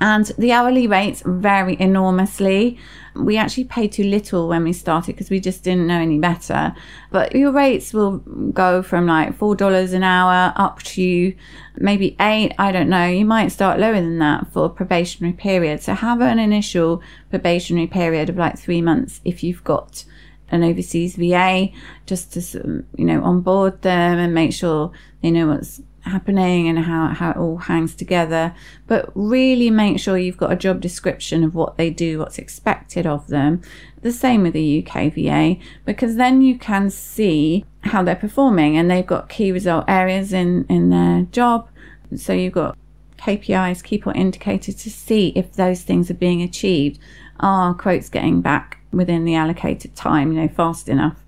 And 0.00 0.26
the 0.38 0.52
hourly 0.52 0.86
rates 0.86 1.22
vary 1.26 1.76
enormously. 1.78 2.78
We 3.14 3.36
actually 3.36 3.64
paid 3.64 3.92
too 3.92 4.04
little 4.04 4.48
when 4.48 4.62
we 4.62 4.72
started 4.72 5.14
because 5.16 5.30
we 5.30 5.40
just 5.40 5.64
didn't 5.64 5.86
know 5.86 5.98
any 6.00 6.18
better. 6.18 6.74
But 7.10 7.34
your 7.34 7.50
rates 7.50 7.92
will 7.92 8.18
go 8.18 8.82
from 8.82 9.06
like 9.06 9.36
$4 9.36 9.92
an 9.92 10.02
hour 10.04 10.52
up 10.56 10.82
to 10.84 11.34
maybe 11.76 12.16
eight. 12.20 12.52
I 12.58 12.70
don't 12.70 12.88
know. 12.88 13.06
You 13.06 13.24
might 13.24 13.48
start 13.48 13.80
lower 13.80 13.94
than 13.94 14.18
that 14.20 14.52
for 14.52 14.66
a 14.66 14.70
probationary 14.70 15.34
period. 15.34 15.82
So 15.82 15.94
have 15.94 16.20
an 16.20 16.38
initial 16.38 17.02
probationary 17.30 17.88
period 17.88 18.28
of 18.28 18.36
like 18.36 18.58
three 18.58 18.80
months 18.80 19.20
if 19.24 19.42
you've 19.42 19.64
got 19.64 20.04
an 20.50 20.62
overseas 20.62 21.16
VA 21.16 21.68
just 22.06 22.32
to, 22.32 22.84
you 22.96 23.04
know, 23.04 23.22
onboard 23.22 23.82
them 23.82 24.18
and 24.18 24.32
make 24.32 24.52
sure 24.52 24.92
they 25.22 25.30
know 25.30 25.48
what's 25.48 25.82
happening 26.08 26.68
and 26.68 26.78
how, 26.80 27.08
how 27.08 27.30
it 27.30 27.36
all 27.36 27.58
hangs 27.58 27.94
together. 27.94 28.54
But 28.86 29.10
really 29.14 29.70
make 29.70 30.00
sure 30.00 30.18
you've 30.18 30.36
got 30.36 30.52
a 30.52 30.56
job 30.56 30.80
description 30.80 31.44
of 31.44 31.54
what 31.54 31.76
they 31.76 31.90
do, 31.90 32.18
what's 32.18 32.38
expected 32.38 33.06
of 33.06 33.26
them. 33.28 33.62
The 34.02 34.12
same 34.12 34.42
with 34.42 34.52
the 34.52 34.86
UK 34.86 35.12
VA, 35.14 35.56
because 35.84 36.16
then 36.16 36.40
you 36.40 36.58
can 36.58 36.90
see 36.90 37.64
how 37.82 38.02
they're 38.02 38.16
performing 38.16 38.76
and 38.76 38.90
they've 38.90 39.06
got 39.06 39.28
key 39.28 39.52
result 39.52 39.84
areas 39.88 40.32
in, 40.32 40.66
in 40.68 40.90
their 40.90 41.22
job. 41.32 41.68
So 42.16 42.32
you've 42.32 42.52
got 42.52 42.76
KPIs, 43.18 43.82
key 43.82 43.98
point 43.98 44.16
indicators 44.16 44.76
to 44.76 44.90
see 44.90 45.32
if 45.34 45.52
those 45.52 45.82
things 45.82 46.10
are 46.10 46.14
being 46.14 46.42
achieved. 46.42 46.98
Are 47.40 47.74
quotes 47.74 48.08
getting 48.08 48.40
back 48.40 48.78
within 48.92 49.24
the 49.24 49.34
allocated 49.34 49.94
time, 49.94 50.32
you 50.32 50.40
know, 50.40 50.48
fast 50.48 50.88
enough? 50.88 51.24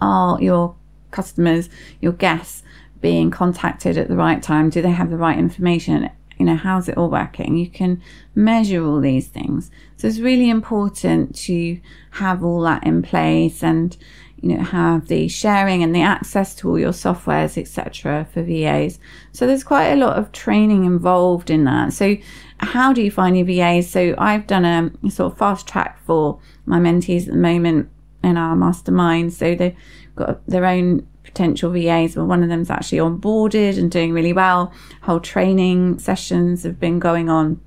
Are 0.00 0.40
your 0.40 0.76
customers, 1.10 1.68
your 2.00 2.12
guests, 2.12 2.62
being 3.06 3.30
contacted 3.30 3.96
at 3.96 4.08
the 4.08 4.16
right 4.16 4.42
time? 4.42 4.68
Do 4.68 4.82
they 4.82 4.90
have 4.90 5.10
the 5.10 5.16
right 5.16 5.38
information? 5.38 6.10
You 6.38 6.46
know, 6.46 6.56
how's 6.56 6.88
it 6.88 6.98
all 6.98 7.08
working? 7.08 7.56
You 7.56 7.70
can 7.70 8.02
measure 8.34 8.84
all 8.84 8.98
these 9.00 9.28
things. 9.28 9.70
So 9.96 10.08
it's 10.08 10.18
really 10.18 10.50
important 10.50 11.36
to 11.46 11.80
have 12.10 12.42
all 12.42 12.62
that 12.62 12.84
in 12.84 13.02
place 13.02 13.62
and, 13.62 13.96
you 14.42 14.48
know, 14.48 14.64
have 14.64 15.06
the 15.06 15.28
sharing 15.28 15.84
and 15.84 15.94
the 15.94 16.02
access 16.02 16.52
to 16.56 16.68
all 16.68 16.80
your 16.80 16.90
softwares, 16.90 17.56
etc. 17.56 18.26
for 18.32 18.42
VAs. 18.42 18.98
So 19.30 19.46
there's 19.46 19.62
quite 19.62 19.90
a 19.92 20.02
lot 20.04 20.18
of 20.18 20.32
training 20.32 20.84
involved 20.84 21.48
in 21.48 21.62
that. 21.62 21.92
So 21.92 22.16
how 22.58 22.92
do 22.92 23.02
you 23.02 23.12
find 23.12 23.36
your 23.36 23.46
VAs? 23.46 23.88
So 23.88 24.16
I've 24.18 24.48
done 24.48 24.64
a 24.64 25.10
sort 25.12 25.32
of 25.32 25.38
fast 25.38 25.68
track 25.68 26.00
for 26.04 26.40
my 26.64 26.80
mentees 26.80 27.28
at 27.28 27.34
the 27.34 27.46
moment 27.50 27.88
in 28.24 28.36
our 28.36 28.56
mastermind. 28.56 29.32
So 29.32 29.54
they've 29.54 29.76
got 30.16 30.44
their 30.48 30.66
own 30.66 31.06
potential 31.26 31.70
VAs, 31.70 32.14
but 32.14 32.24
one 32.24 32.42
of 32.42 32.48
them's 32.48 32.70
actually 32.70 32.98
onboarded 32.98 33.78
and 33.78 33.90
doing 33.90 34.12
really 34.12 34.32
well. 34.32 34.72
Whole 35.02 35.20
training 35.20 35.98
sessions 35.98 36.62
have 36.62 36.80
been 36.80 36.98
going 36.98 37.28
on 37.28 37.60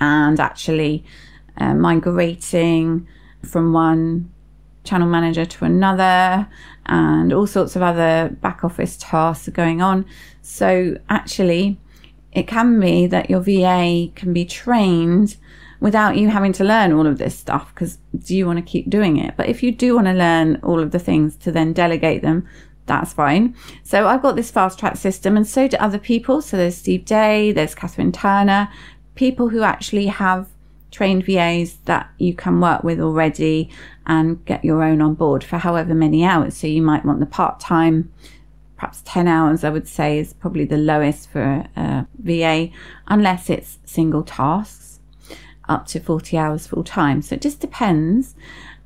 and 0.00 0.40
actually 0.40 1.04
uh, 1.58 1.74
migrating 1.74 3.06
from 3.42 3.72
one 3.72 4.32
channel 4.84 5.08
manager 5.08 5.44
to 5.44 5.64
another 5.64 6.48
and 6.86 7.32
all 7.32 7.46
sorts 7.46 7.76
of 7.76 7.82
other 7.82 8.36
back 8.40 8.64
office 8.64 8.96
tasks 8.98 9.48
are 9.48 9.52
going 9.52 9.82
on. 9.82 10.06
So 10.42 10.96
actually, 11.08 11.78
it 12.32 12.46
can 12.46 12.78
be 12.80 13.06
that 13.06 13.28
your 13.30 13.40
VA 13.40 14.10
can 14.14 14.32
be 14.32 14.44
trained 14.44 15.36
without 15.80 16.16
you 16.16 16.28
having 16.28 16.52
to 16.52 16.64
learn 16.64 16.92
all 16.92 17.06
of 17.06 17.18
this 17.18 17.36
stuff 17.36 17.74
because 17.74 17.98
do 18.16 18.34
you 18.36 18.46
want 18.46 18.58
to 18.58 18.64
keep 18.64 18.88
doing 18.88 19.16
it? 19.18 19.34
But 19.36 19.48
if 19.48 19.62
you 19.62 19.72
do 19.72 19.94
want 19.94 20.06
to 20.06 20.12
learn 20.12 20.60
all 20.62 20.80
of 20.80 20.90
the 20.90 20.98
things 20.98 21.36
to 21.38 21.52
then 21.52 21.72
delegate 21.72 22.22
them, 22.22 22.46
that's 22.86 23.12
fine. 23.12 23.54
So 23.82 24.06
I've 24.06 24.22
got 24.22 24.36
this 24.36 24.50
fast 24.50 24.78
track 24.78 24.96
system, 24.96 25.36
and 25.36 25.46
so 25.46 25.68
do 25.68 25.76
other 25.78 25.98
people. 25.98 26.40
So 26.40 26.56
there's 26.56 26.76
Steve 26.76 27.04
Day, 27.04 27.52
there's 27.52 27.74
Catherine 27.74 28.12
Turner, 28.12 28.68
people 29.14 29.48
who 29.48 29.62
actually 29.62 30.06
have 30.06 30.48
trained 30.90 31.24
VAs 31.24 31.78
that 31.84 32.08
you 32.18 32.32
can 32.32 32.60
work 32.60 32.82
with 32.84 33.00
already 33.00 33.68
and 34.06 34.42
get 34.44 34.64
your 34.64 34.82
own 34.82 35.02
on 35.02 35.14
board 35.14 35.42
for 35.42 35.58
however 35.58 35.94
many 35.94 36.24
hours. 36.24 36.56
So 36.56 36.68
you 36.68 36.80
might 36.80 37.04
want 37.04 37.20
the 37.20 37.26
part 37.26 37.58
time, 37.58 38.12
perhaps 38.76 39.02
10 39.04 39.26
hours, 39.26 39.64
I 39.64 39.70
would 39.70 39.88
say, 39.88 40.18
is 40.18 40.32
probably 40.32 40.64
the 40.64 40.76
lowest 40.76 41.28
for 41.28 41.66
a 41.76 42.06
VA, 42.22 42.70
unless 43.08 43.50
it's 43.50 43.78
single 43.84 44.22
tasks, 44.22 45.00
up 45.68 45.86
to 45.88 45.98
40 45.98 46.38
hours 46.38 46.68
full 46.68 46.84
time. 46.84 47.20
So 47.20 47.34
it 47.34 47.42
just 47.42 47.60
depends. 47.60 48.36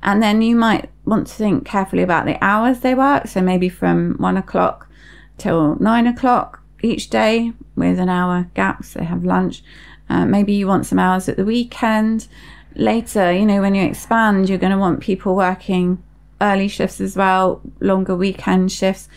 And 0.03 0.21
then 0.21 0.41
you 0.41 0.55
might 0.55 0.89
want 1.05 1.27
to 1.27 1.33
think 1.33 1.65
carefully 1.65 2.03
about 2.03 2.25
the 2.25 2.43
hours 2.43 2.79
they 2.79 2.95
work. 2.95 3.27
So 3.27 3.41
maybe 3.41 3.69
from 3.69 4.15
one 4.17 4.37
o'clock 4.37 4.87
till 5.37 5.75
nine 5.75 6.07
o'clock 6.07 6.61
each 6.81 7.09
day 7.09 7.53
with 7.75 7.99
an 7.99 8.09
hour 8.09 8.49
gap. 8.53 8.83
So 8.83 8.99
they 8.99 9.05
have 9.05 9.23
lunch. 9.23 9.63
Uh, 10.09 10.25
maybe 10.25 10.53
you 10.53 10.67
want 10.67 10.85
some 10.85 10.99
hours 10.99 11.29
at 11.29 11.37
the 11.37 11.45
weekend. 11.45 12.27
Later, 12.75 13.31
you 13.31 13.45
know, 13.45 13.61
when 13.61 13.75
you 13.75 13.83
expand, 13.83 14.49
you're 14.49 14.57
going 14.57 14.71
to 14.71 14.77
want 14.77 15.01
people 15.01 15.35
working 15.35 16.01
early 16.39 16.67
shifts 16.67 16.99
as 16.99 17.15
well, 17.15 17.61
longer 17.79 18.15
weekend 18.15 18.71
shifts. 18.71 19.07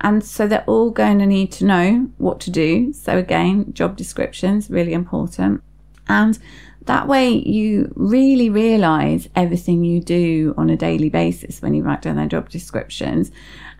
And 0.00 0.24
so 0.24 0.46
they're 0.46 0.64
all 0.66 0.90
going 0.90 1.18
to 1.18 1.26
need 1.26 1.52
to 1.52 1.66
know 1.66 2.10
what 2.16 2.40
to 2.40 2.50
do. 2.50 2.92
So 2.92 3.18
again, 3.18 3.72
job 3.74 3.96
descriptions, 3.96 4.70
really 4.70 4.94
important. 4.94 5.62
And 6.08 6.38
that 6.86 7.06
way, 7.06 7.30
you 7.30 7.92
really 7.94 8.48
realize 8.48 9.28
everything 9.36 9.84
you 9.84 10.00
do 10.00 10.54
on 10.56 10.70
a 10.70 10.76
daily 10.76 11.10
basis 11.10 11.60
when 11.60 11.74
you 11.74 11.82
write 11.82 12.02
down 12.02 12.16
their 12.16 12.26
job 12.26 12.48
descriptions 12.48 13.30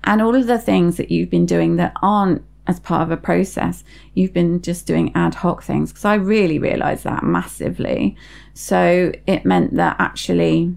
and 0.05 0.23
all 0.23 0.35
of 0.35 0.47
the 0.47 0.59
things 0.59 0.97
that 0.97 1.11
you've 1.11 1.31
been 1.31 1.47
doing 1.47 1.77
that 1.77 1.95
aren't 2.03 2.45
as 2.67 2.79
part 2.79 3.03
of 3.03 3.11
a 3.11 3.17
process. 3.17 3.85
You've 4.15 4.33
been 4.33 4.63
just 4.63 4.87
doing 4.87 5.13
ad 5.15 5.35
hoc 5.35 5.63
things 5.63 5.91
because 5.91 6.05
I 6.05 6.15
really 6.15 6.59
realized 6.59 7.05
that 7.05 7.23
massively. 7.23 8.17
So 8.55 9.13
it 9.27 9.45
meant 9.45 9.75
that 9.77 9.97
actually 9.99 10.77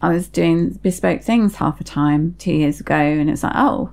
I 0.00 0.08
was 0.08 0.28
doing 0.28 0.70
bespoke 0.70 1.22
things 1.22 1.56
half 1.56 1.78
the 1.78 1.84
time 1.84 2.34
two 2.38 2.54
years 2.54 2.80
ago, 2.80 2.94
and 2.94 3.28
it's 3.28 3.42
like, 3.42 3.52
oh, 3.54 3.92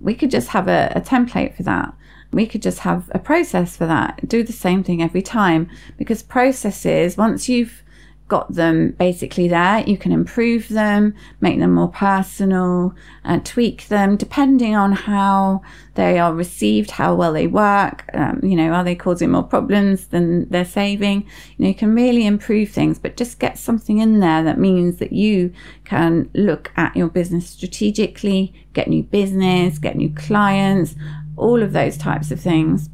we 0.00 0.14
could 0.14 0.30
just 0.30 0.48
have 0.48 0.66
a, 0.66 0.92
a 0.96 1.00
template 1.00 1.56
for 1.56 1.62
that. 1.62 1.94
We 2.34 2.46
could 2.46 2.62
just 2.62 2.80
have 2.80 3.10
a 3.14 3.18
process 3.18 3.76
for 3.76 3.86
that, 3.86 4.28
do 4.28 4.42
the 4.42 4.52
same 4.52 4.82
thing 4.82 5.02
every 5.02 5.22
time 5.22 5.70
because 5.96 6.22
processes, 6.22 7.16
once 7.16 7.48
you've 7.48 7.84
got 8.28 8.54
them 8.54 8.90
basically 8.98 9.48
there, 9.48 9.80
you 9.86 9.98
can 9.98 10.10
improve 10.10 10.68
them, 10.68 11.14
make 11.40 11.58
them 11.58 11.74
more 11.74 11.88
personal, 11.88 12.94
uh, 13.24 13.38
tweak 13.44 13.88
them 13.88 14.16
depending 14.16 14.74
on 14.74 14.92
how 14.92 15.60
they 15.94 16.18
are 16.18 16.34
received, 16.34 16.90
how 16.90 17.14
well 17.14 17.34
they 17.34 17.46
work. 17.46 18.08
Um, 18.14 18.40
you 18.42 18.56
know, 18.56 18.70
are 18.70 18.82
they 18.82 18.94
causing 18.94 19.30
more 19.30 19.42
problems 19.42 20.06
than 20.06 20.48
they're 20.48 20.64
saving? 20.64 21.22
You 21.56 21.64
know, 21.64 21.68
you 21.68 21.74
can 21.74 21.94
really 21.94 22.26
improve 22.26 22.70
things, 22.70 22.98
but 22.98 23.16
just 23.16 23.38
get 23.38 23.58
something 23.58 23.98
in 23.98 24.20
there 24.20 24.42
that 24.42 24.58
means 24.58 24.96
that 24.96 25.12
you 25.12 25.52
can 25.84 26.30
look 26.34 26.72
at 26.76 26.96
your 26.96 27.08
business 27.08 27.48
strategically, 27.48 28.54
get 28.72 28.88
new 28.88 29.02
business, 29.02 29.78
get 29.78 29.96
new 29.96 30.12
clients, 30.14 30.94
all 31.36 31.62
of 31.62 31.72
those 31.72 31.96
types 31.96 32.30
of 32.30 32.40
things. 32.40 32.88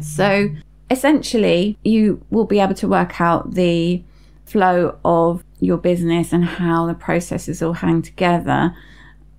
So 0.00 0.50
essentially, 0.90 1.78
you 1.84 2.24
will 2.30 2.46
be 2.46 2.60
able 2.60 2.74
to 2.74 2.88
work 2.88 3.20
out 3.20 3.54
the 3.54 4.02
flow 4.44 4.98
of 5.04 5.44
your 5.60 5.78
business 5.78 6.32
and 6.32 6.44
how 6.44 6.86
the 6.86 6.94
processes 6.94 7.62
all 7.62 7.74
hang 7.74 8.02
together 8.02 8.74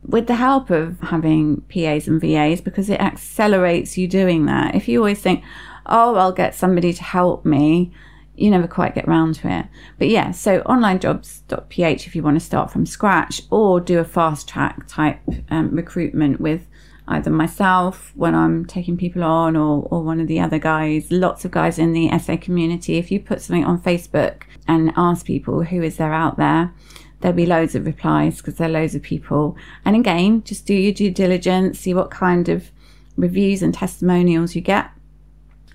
with 0.03 0.27
the 0.27 0.36
help 0.36 0.69
of 0.69 1.00
having 1.01 1.62
PAs 1.62 2.07
and 2.07 2.19
VAs 2.19 2.62
because 2.62 2.89
it 2.89 3.00
accelerates 3.00 3.98
you 3.98 4.07
doing 4.07 4.45
that. 4.45 4.75
If 4.75 4.88
you 4.88 5.00
always 5.00 5.19
think, 5.19 5.43
oh, 5.86 6.15
I'll 6.15 6.31
get 6.31 6.55
somebody 6.55 6.93
to 6.93 7.03
help 7.03 7.45
me, 7.45 7.91
you 8.36 8.50
never 8.50 8.67
quite 8.67 8.95
get 8.95 9.07
round 9.07 9.36
to 9.36 9.51
it. 9.51 9.65
But 10.00 10.10
yeah, 10.10 10.31
so 10.31 10.62
onlinejobs.ph 10.62 12.07
if 12.07 12.15
you 12.15 12.24
want 12.24 12.39
to 12.39 12.45
start 12.45 12.71
from 12.71 12.86
scratch 12.86 13.43
or 13.51 13.79
do 13.79 14.00
a 14.00 14.05
fast 14.05 14.48
track 14.48 14.88
type 14.88 15.19
um, 15.50 15.69
recruitment 15.75 16.41
with 16.41 16.67
either 17.12 17.30
myself 17.30 18.12
when 18.15 18.34
I'm 18.34 18.65
taking 18.65 18.98
people 18.98 19.24
on 19.24 19.56
or, 19.56 19.88
or 19.91 20.03
one 20.03 20.20
of 20.20 20.27
the 20.27 20.39
other 20.39 20.60
guys, 20.60 21.12
lots 21.12 21.46
of 21.46 21.51
guys 21.51 21.77
in 21.77 21.94
the 21.94 22.18
SA 22.20 22.38
community. 22.38 22.98
If 22.98 23.12
you 23.12 23.20
put 23.20 23.41
something 23.41 23.65
on 23.65 23.82
Facebook 23.82 24.44
and 24.68 24.91
ask 24.96 25.25
people 25.25 25.63
who 25.63 25.82
is 25.82 25.98
there 25.98 26.13
out 26.13 26.38
there, 26.38 26.74
there'll 27.20 27.36
be 27.36 27.46
loads 27.46 27.75
of 27.75 27.86
replies 27.86 28.38
because 28.38 28.56
there 28.56 28.68
are 28.68 28.72
loads 28.72 28.96
of 28.96 29.01
people. 29.01 29.56
And 29.86 29.96
again, 29.96 30.44
just 30.44 30.65
do 30.65 30.74
your 30.74 30.94
due 30.94 31.12
diligence, 31.12 31.80
see 31.80 31.94
what 31.94 32.12
kind 32.12 32.50
of 32.50 32.72
reviews 33.18 33.62
and 33.62 33.74
testimonials 33.74 34.56
you 34.56 34.62
get. 34.62 34.89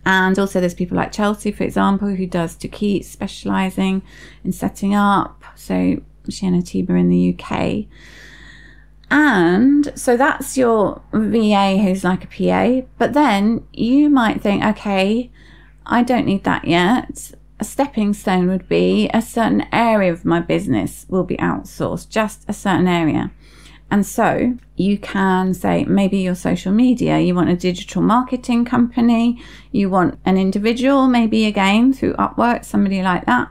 And 0.04 0.38
also, 0.38 0.60
there's 0.60 0.74
people 0.74 0.96
like 0.96 1.10
Chelsea, 1.10 1.50
for 1.50 1.64
example, 1.64 2.08
who 2.14 2.26
does 2.26 2.56
Tukit, 2.56 3.04
specializing 3.04 4.02
in 4.44 4.52
setting 4.52 4.94
up. 4.94 5.42
So, 5.56 6.00
she 6.28 6.46
and 6.46 6.54
her 6.54 6.62
team 6.62 6.86
are 6.88 6.96
in 6.96 7.08
the 7.08 7.36
UK. 7.36 7.86
And 9.10 9.92
so 9.94 10.16
that's 10.16 10.56
your 10.56 11.02
VA 11.12 11.78
who's 11.78 12.04
like 12.04 12.24
a 12.24 12.26
PA. 12.26 12.86
But 12.98 13.12
then 13.12 13.66
you 13.72 14.10
might 14.10 14.42
think, 14.42 14.64
okay, 14.64 15.30
I 15.84 16.02
don't 16.02 16.26
need 16.26 16.44
that 16.44 16.66
yet. 16.66 17.32
A 17.58 17.64
stepping 17.64 18.12
stone 18.12 18.48
would 18.48 18.68
be 18.68 19.08
a 19.14 19.22
certain 19.22 19.64
area 19.72 20.12
of 20.12 20.24
my 20.24 20.40
business 20.40 21.06
will 21.08 21.24
be 21.24 21.36
outsourced, 21.36 22.08
just 22.08 22.44
a 22.48 22.52
certain 22.52 22.88
area. 22.88 23.30
And 23.90 24.04
so 24.04 24.58
you 24.74 24.98
can 24.98 25.54
say 25.54 25.84
maybe 25.84 26.18
your 26.18 26.34
social 26.34 26.72
media, 26.72 27.20
you 27.20 27.34
want 27.34 27.50
a 27.50 27.56
digital 27.56 28.02
marketing 28.02 28.64
company, 28.64 29.40
you 29.70 29.88
want 29.88 30.18
an 30.24 30.36
individual, 30.36 31.06
maybe 31.06 31.46
again 31.46 31.92
through 31.92 32.14
Upwork, 32.14 32.64
somebody 32.64 33.02
like 33.02 33.26
that. 33.26 33.48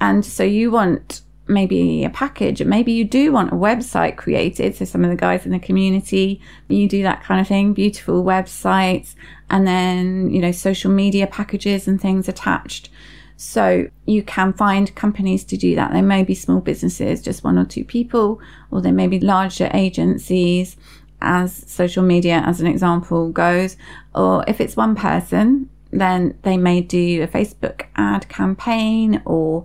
And 0.00 0.24
so 0.24 0.42
you 0.42 0.72
want 0.72 1.22
maybe 1.52 2.04
a 2.04 2.10
package, 2.10 2.62
maybe 2.62 2.92
you 2.92 3.04
do 3.04 3.32
want 3.32 3.52
a 3.52 3.56
website 3.56 4.16
created. 4.16 4.74
So 4.74 4.84
some 4.84 5.04
of 5.04 5.10
the 5.10 5.16
guys 5.16 5.46
in 5.46 5.52
the 5.52 5.58
community, 5.58 6.40
you 6.68 6.88
do 6.88 7.02
that 7.02 7.22
kind 7.22 7.40
of 7.40 7.48
thing, 7.48 7.72
beautiful 7.72 8.24
websites, 8.24 9.14
and 9.50 9.66
then, 9.66 10.30
you 10.30 10.40
know, 10.40 10.52
social 10.52 10.90
media 10.90 11.26
packages 11.26 11.86
and 11.86 12.00
things 12.00 12.28
attached. 12.28 12.88
So 13.36 13.88
you 14.06 14.22
can 14.22 14.52
find 14.52 14.94
companies 14.94 15.44
to 15.44 15.56
do 15.56 15.74
that. 15.74 15.92
They 15.92 16.02
may 16.02 16.22
be 16.22 16.34
small 16.34 16.60
businesses, 16.60 17.22
just 17.22 17.42
one 17.42 17.58
or 17.58 17.64
two 17.64 17.84
people, 17.84 18.40
or 18.70 18.80
they 18.80 18.92
may 18.92 19.08
be 19.08 19.18
larger 19.18 19.68
agencies, 19.74 20.76
as 21.20 21.64
social 21.70 22.02
media, 22.02 22.42
as 22.46 22.60
an 22.60 22.66
example, 22.66 23.30
goes. 23.30 23.76
Or 24.14 24.44
if 24.46 24.60
it's 24.60 24.76
one 24.76 24.94
person, 24.94 25.68
then 25.90 26.38
they 26.42 26.56
may 26.56 26.80
do 26.80 27.22
a 27.22 27.28
Facebook 27.28 27.86
ad 27.96 28.28
campaign 28.28 29.22
or 29.24 29.64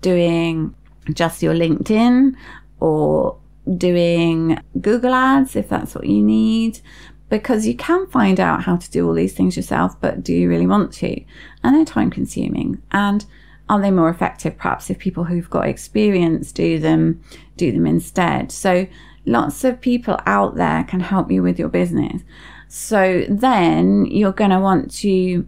doing 0.00 0.74
just 1.12 1.42
your 1.42 1.54
LinkedIn 1.54 2.34
or 2.80 3.38
doing 3.78 4.58
Google 4.80 5.14
ads 5.14 5.56
if 5.56 5.68
that's 5.68 5.94
what 5.94 6.06
you 6.06 6.22
need 6.22 6.80
because 7.28 7.66
you 7.66 7.74
can 7.74 8.06
find 8.06 8.38
out 8.38 8.62
how 8.62 8.76
to 8.76 8.90
do 8.90 9.06
all 9.06 9.14
these 9.14 9.34
things 9.34 9.56
yourself, 9.56 10.00
but 10.00 10.22
do 10.22 10.32
you 10.32 10.48
really 10.48 10.66
want 10.66 10.92
to? 10.92 11.20
And 11.62 11.74
they're 11.74 11.84
time 11.84 12.10
consuming. 12.10 12.80
And 12.92 13.24
are 13.68 13.80
they 13.80 13.90
more 13.90 14.08
effective 14.08 14.56
perhaps 14.56 14.88
if 14.88 14.98
people 14.98 15.24
who've 15.24 15.50
got 15.50 15.66
experience 15.66 16.52
do 16.52 16.78
them 16.78 17.22
do 17.56 17.72
them 17.72 17.86
instead? 17.86 18.52
So 18.52 18.86
lots 19.26 19.64
of 19.64 19.80
people 19.80 20.20
out 20.26 20.54
there 20.54 20.84
can 20.84 21.00
help 21.00 21.30
you 21.30 21.42
with 21.42 21.58
your 21.58 21.68
business. 21.68 22.22
So 22.68 23.24
then 23.28 24.06
you're 24.06 24.32
going 24.32 24.50
to 24.50 24.60
want 24.60 24.94
to 24.98 25.44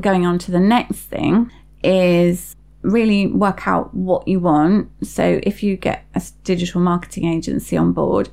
going 0.00 0.24
on 0.24 0.38
to 0.38 0.50
the 0.50 0.60
next 0.60 1.00
thing 1.00 1.52
is 1.82 2.55
really 2.86 3.26
work 3.26 3.66
out 3.66 3.92
what 3.92 4.26
you 4.28 4.40
want. 4.40 4.88
So 5.04 5.40
if 5.42 5.62
you 5.62 5.76
get 5.76 6.04
a 6.14 6.22
digital 6.44 6.80
marketing 6.80 7.26
agency 7.26 7.76
on 7.76 7.92
board, 7.92 8.28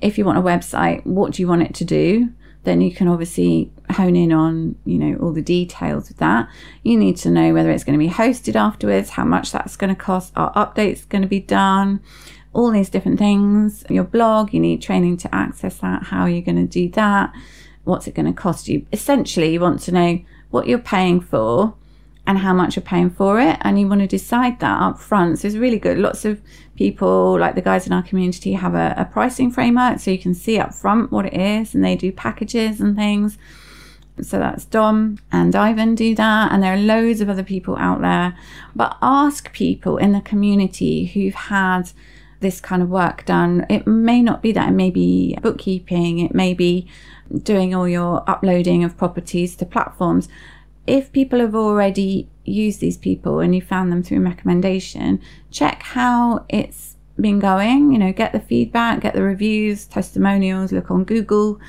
if 0.00 0.16
you 0.16 0.24
want 0.24 0.38
a 0.38 0.42
website, 0.42 1.04
what 1.04 1.32
do 1.32 1.42
you 1.42 1.48
want 1.48 1.62
it 1.62 1.74
to 1.74 1.84
do? 1.84 2.30
Then 2.64 2.80
you 2.80 2.92
can 2.92 3.08
obviously 3.08 3.72
hone 3.90 4.16
in 4.16 4.32
on, 4.32 4.76
you 4.84 4.98
know, 4.98 5.18
all 5.18 5.32
the 5.32 5.42
details 5.42 6.10
of 6.10 6.16
that. 6.18 6.48
You 6.82 6.98
need 6.98 7.16
to 7.18 7.30
know 7.30 7.52
whether 7.54 7.70
it's 7.70 7.84
going 7.84 7.98
to 7.98 8.04
be 8.04 8.12
hosted 8.12 8.54
afterwards, 8.54 9.10
how 9.10 9.24
much 9.24 9.52
that's 9.52 9.76
going 9.76 9.94
to 9.94 10.00
cost, 10.00 10.32
are 10.36 10.52
updates 10.54 11.08
going 11.08 11.22
to 11.22 11.28
be 11.28 11.40
done, 11.40 12.00
all 12.52 12.70
these 12.70 12.90
different 12.90 13.18
things. 13.18 13.84
Your 13.88 14.04
blog, 14.04 14.52
you 14.52 14.60
need 14.60 14.82
training 14.82 15.18
to 15.18 15.34
access 15.34 15.76
that, 15.78 16.04
how 16.04 16.22
are 16.22 16.28
you're 16.28 16.42
going 16.42 16.56
to 16.56 16.66
do 16.66 16.88
that, 16.90 17.32
what's 17.84 18.06
it 18.06 18.14
going 18.14 18.26
to 18.26 18.32
cost 18.32 18.68
you. 18.68 18.86
Essentially, 18.92 19.52
you 19.52 19.60
want 19.60 19.80
to 19.82 19.92
know 19.92 20.20
what 20.50 20.66
you're 20.66 20.78
paying 20.78 21.20
for 21.20 21.74
and 22.26 22.38
how 22.38 22.52
much 22.52 22.76
you're 22.76 22.82
paying 22.82 23.10
for 23.10 23.40
it. 23.40 23.58
And 23.62 23.80
you 23.80 23.88
want 23.88 24.00
to 24.02 24.06
decide 24.06 24.60
that 24.60 24.80
up 24.80 24.98
front. 24.98 25.38
So 25.38 25.48
it's 25.48 25.56
really 25.56 25.78
good. 25.78 25.98
Lots 25.98 26.24
of 26.24 26.40
people, 26.76 27.38
like 27.38 27.54
the 27.54 27.62
guys 27.62 27.86
in 27.86 27.92
our 27.92 28.02
community, 28.02 28.52
have 28.52 28.74
a, 28.74 28.94
a 28.96 29.04
pricing 29.04 29.50
framework 29.50 30.00
so 30.00 30.10
you 30.10 30.18
can 30.18 30.34
see 30.34 30.58
up 30.58 30.74
front 30.74 31.10
what 31.10 31.26
it 31.26 31.34
is 31.34 31.74
and 31.74 31.84
they 31.84 31.96
do 31.96 32.12
packages 32.12 32.80
and 32.80 32.96
things. 32.96 33.38
So 34.22 34.38
that's 34.38 34.64
Dom 34.66 35.18
and 35.32 35.54
Ivan 35.56 35.94
do 35.94 36.14
that. 36.14 36.52
And 36.52 36.62
there 36.62 36.74
are 36.74 36.78
loads 36.78 37.20
of 37.20 37.28
other 37.28 37.42
people 37.42 37.76
out 37.76 38.00
there. 38.00 38.36
But 38.76 38.96
ask 39.00 39.52
people 39.52 39.96
in 39.96 40.12
the 40.12 40.20
community 40.20 41.06
who've 41.06 41.34
had 41.34 41.90
this 42.40 42.60
kind 42.60 42.82
of 42.82 42.88
work 42.88 43.24
done. 43.24 43.66
It 43.68 43.86
may 43.86 44.22
not 44.22 44.42
be 44.42 44.52
that, 44.52 44.68
it 44.68 44.72
may 44.72 44.90
be 44.90 45.36
bookkeeping, 45.42 46.18
it 46.18 46.34
may 46.34 46.54
be 46.54 46.88
doing 47.42 47.74
all 47.74 47.88
your 47.88 48.28
uploading 48.28 48.82
of 48.82 48.96
properties 48.96 49.54
to 49.56 49.66
platforms 49.66 50.28
if 50.90 51.12
people 51.12 51.38
have 51.38 51.54
already 51.54 52.28
used 52.44 52.80
these 52.80 52.98
people 52.98 53.38
and 53.38 53.54
you 53.54 53.62
found 53.62 53.92
them 53.92 54.02
through 54.02 54.20
recommendation, 54.22 55.20
check 55.52 55.84
how 55.84 56.44
it's 56.48 56.96
been 57.20 57.38
going. 57.38 57.92
You 57.92 57.98
know, 57.98 58.12
get 58.12 58.32
the 58.32 58.40
feedback, 58.40 59.00
get 59.02 59.14
the 59.14 59.22
reviews, 59.22 59.86
testimonials, 59.86 60.72
look 60.72 60.90
on 60.90 61.04
Google. 61.04 61.60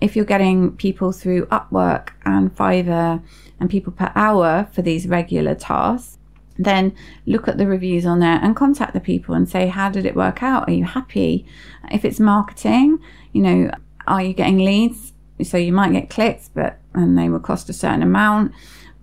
If 0.00 0.16
you're 0.16 0.24
getting 0.24 0.74
people 0.74 1.12
through 1.12 1.44
Upwork 1.46 2.12
and 2.24 2.56
Fiverr 2.56 3.22
and 3.60 3.68
people 3.68 3.92
per 3.92 4.10
hour 4.14 4.66
for 4.72 4.80
these 4.80 5.06
regular 5.06 5.54
tasks, 5.54 6.16
then 6.56 6.94
look 7.26 7.48
at 7.48 7.58
the 7.58 7.66
reviews 7.66 8.06
on 8.06 8.20
there 8.20 8.40
and 8.42 8.56
contact 8.56 8.94
the 8.94 9.00
people 9.00 9.34
and 9.34 9.46
say, 9.46 9.66
How 9.66 9.90
did 9.90 10.06
it 10.06 10.16
work 10.16 10.42
out? 10.42 10.66
Are 10.66 10.72
you 10.72 10.84
happy? 10.84 11.44
If 11.90 12.06
it's 12.06 12.18
marketing, 12.18 13.00
you 13.34 13.42
know, 13.42 13.70
are 14.06 14.22
you 14.22 14.32
getting 14.32 14.60
leads? 14.60 15.12
So 15.42 15.58
you 15.58 15.74
might 15.74 15.92
get 15.92 16.08
clicks, 16.08 16.48
but 16.48 16.78
and 16.94 17.18
they 17.18 17.28
will 17.28 17.40
cost 17.40 17.68
a 17.68 17.72
certain 17.72 18.02
amount. 18.02 18.52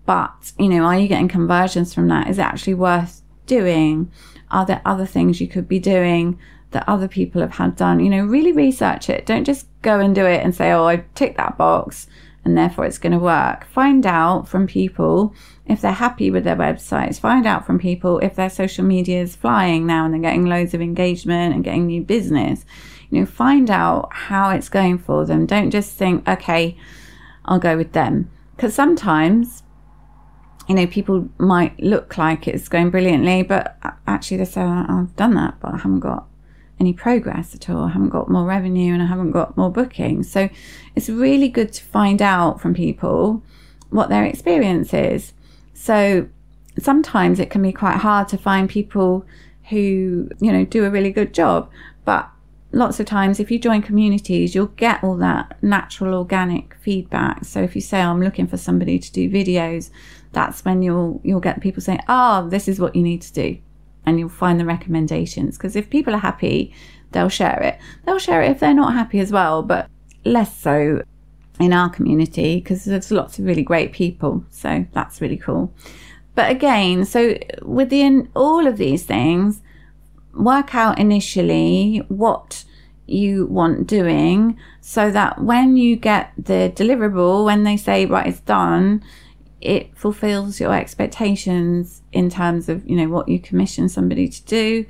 But, 0.06 0.54
you 0.58 0.70
know, 0.70 0.84
are 0.84 0.98
you 0.98 1.08
getting 1.08 1.28
conversions 1.28 1.94
from 1.94 2.08
that? 2.08 2.28
Is 2.30 2.40
it 2.40 2.44
actually 2.44 2.74
worth 2.74 3.22
doing? 3.46 4.12
Are 4.50 4.66
there 4.66 4.82
other 4.86 5.06
things 5.06 5.40
you 5.40 5.48
could 5.48 5.68
be 5.68 5.80
doing 5.80 6.40
that 6.72 6.88
other 6.88 7.08
people 7.08 7.42
have 7.42 7.54
had 7.54 7.76
done? 7.76 8.00
You 8.00 8.10
know, 8.10 8.24
really 8.24 8.52
research 8.52 9.10
it. 9.10 9.26
Don't 9.26 9.44
just 9.44 9.68
go 9.82 10.00
and 10.00 10.16
do 10.16 10.26
it 10.26 10.44
and 10.44 10.56
say, 10.56 10.72
oh, 10.72 10.86
I 10.86 11.04
tick 11.14 11.38
that 11.38 11.58
box 11.58 12.08
and 12.46 12.58
therefore 12.58 12.86
it's 12.86 12.98
going 12.98 13.12
to 13.12 13.20
work. 13.20 13.66
Find 13.66 14.06
out 14.06 14.48
from 14.48 14.66
people 14.66 15.34
if 15.66 15.82
they're 15.82 15.92
happy 15.92 16.32
with 16.32 16.44
their 16.44 16.56
websites. 16.56 17.20
Find 17.20 17.46
out 17.46 17.66
from 17.66 17.78
people 17.78 18.18
if 18.20 18.36
their 18.36 18.50
social 18.50 18.84
media 18.84 19.22
is 19.22 19.36
flying 19.36 19.86
now 19.86 20.06
and 20.06 20.14
they're 20.14 20.22
getting 20.22 20.46
loads 20.46 20.74
of 20.74 20.82
engagement 20.82 21.54
and 21.54 21.64
getting 21.64 21.86
new 21.86 22.02
business. 22.02 22.66
You 23.10 23.20
know, 23.20 23.26
find 23.26 23.70
out 23.70 24.12
how 24.12 24.50
it's 24.52 24.70
going 24.70 25.00
for 25.00 25.26
them. 25.26 25.46
Don't 25.46 25.72
just 25.72 25.92
think, 25.96 26.28
okay, 26.28 26.78
I'll 27.46 27.60
go 27.60 27.78
with 27.78 27.94
them. 27.94 28.30
Because 28.56 28.76
sometimes, 28.76 29.64
you 30.68 30.76
know, 30.76 30.88
people 30.88 31.30
might 31.38 31.80
look 31.80 32.18
like 32.18 32.48
it's 32.48 32.68
going 32.68 32.90
brilliantly, 32.90 33.44
but 33.44 33.78
actually 34.06 34.38
they 34.38 34.46
say, 34.46 34.62
I've 34.62 35.16
done 35.16 35.36
that, 35.36 35.60
but 35.60 35.74
I 35.74 35.78
haven't 35.78 36.02
got 36.02 36.28
any 36.80 36.94
progress 36.94 37.54
at 37.54 37.70
all. 37.70 37.84
I 37.86 37.90
haven't 37.90 38.10
got 38.10 38.30
more 38.30 38.46
revenue 38.46 38.94
and 38.94 39.02
I 39.04 39.06
haven't 39.06 39.32
got 39.32 39.58
more 39.58 39.72
bookings. 39.72 40.32
So 40.32 40.50
it's 40.96 41.10
really 41.10 41.50
good 41.50 41.74
to 41.74 41.84
find 41.84 42.22
out 42.22 42.62
from 42.62 42.74
people 42.74 43.44
what 43.90 44.10
their 44.10 44.24
experience 44.24 44.94
is. 44.94 45.34
So 45.74 46.28
sometimes 46.78 47.40
it 47.40 47.50
can 47.50 47.62
be 47.62 47.72
quite 47.72 47.98
hard 47.98 48.28
to 48.30 48.38
find 48.38 48.70
people 48.70 49.26
who, 49.70 50.30
you 50.40 50.52
know, 50.52 50.66
do 50.66 50.86
a 50.86 50.90
really 50.90 51.12
good 51.12 51.34
job, 51.34 51.70
but 52.06 52.30
lots 52.72 53.00
of 53.00 53.06
times 53.06 53.40
if 53.40 53.50
you 53.50 53.58
join 53.58 53.82
communities 53.82 54.54
you'll 54.54 54.68
get 54.68 55.04
all 55.04 55.18
that 55.18 55.58
natural 55.62 56.14
organic 56.14 56.76
feedback. 56.76 57.44
So 57.46 57.62
if 57.62 57.76
you 57.76 57.82
say 57.82 58.02
oh, 58.02 58.10
i'm 58.10 58.22
looking 58.22 58.48
for 58.48 58.58
somebody 58.58 59.00
to 59.00 59.12
do 59.12 59.30
videos 59.30 59.90
that's 60.32 60.64
when 60.64 60.82
you'll 60.82 61.20
you'll 61.24 61.40
get 61.40 61.62
people 61.62 61.82
saying 61.82 62.02
oh 62.08 62.48
this 62.50 62.68
is 62.68 62.80
what 62.80 62.96
you 62.96 63.02
need 63.02 63.22
to 63.24 63.34
do. 63.34 63.58
And 64.06 64.18
you'll 64.18 64.30
find 64.30 64.60
the 64.60 64.66
recommendations. 64.66 65.58
Because 65.58 65.76
if 65.76 65.90
people 65.90 66.16
are 66.16 66.20
happy 66.20 66.74
they'll 67.12 67.30
share 67.30 67.60
it. 67.62 67.80
They'll 68.06 68.20
share 68.20 68.44
it 68.44 68.52
if 68.52 68.60
they're 68.60 68.74
not 68.74 68.94
happy 68.94 69.20
as 69.20 69.32
well 69.32 69.64
but 69.64 69.90
less 70.24 70.56
so 70.58 71.02
in 71.60 71.74
our 71.74 71.90
community 71.90 72.56
because 72.56 72.86
there's 72.86 73.12
lots 73.12 73.40
of 73.40 73.46
really 73.46 73.64
great 73.64 73.94
people. 73.94 74.46
So 74.52 74.86
that's 74.94 75.22
really 75.22 75.38
cool. 75.38 75.74
But 76.36 76.52
again 76.52 77.06
so 77.06 77.36
within 77.64 78.30
all 78.36 78.68
of 78.68 78.78
these 78.78 79.06
things 79.06 79.62
work 80.34 80.76
out 80.76 81.00
initially 81.00 82.04
what 82.08 82.64
you 83.06 83.46
want 83.48 83.88
doing 83.88 84.58
so 84.82 85.12
that 85.12 85.42
when 85.42 85.76
you 85.78 85.96
get 85.96 86.32
the 86.38 86.72
deliverable, 86.76 87.46
when 87.46 87.64
they 87.64 87.78
say, 87.78 88.06
right, 88.06 88.28
it's 88.28 88.40
done, 88.42 89.04
it 89.62 89.96
fulfills 89.98 90.60
your 90.60 90.74
expectations 90.74 92.02
in 92.12 92.30
terms 92.30 92.70
of, 92.70 92.88
you 92.88 92.96
know, 92.96 93.10
what 93.10 93.28
you 93.28 93.40
commission 93.40 93.90
somebody 93.90 94.28
to 94.28 94.44
do 94.46 94.86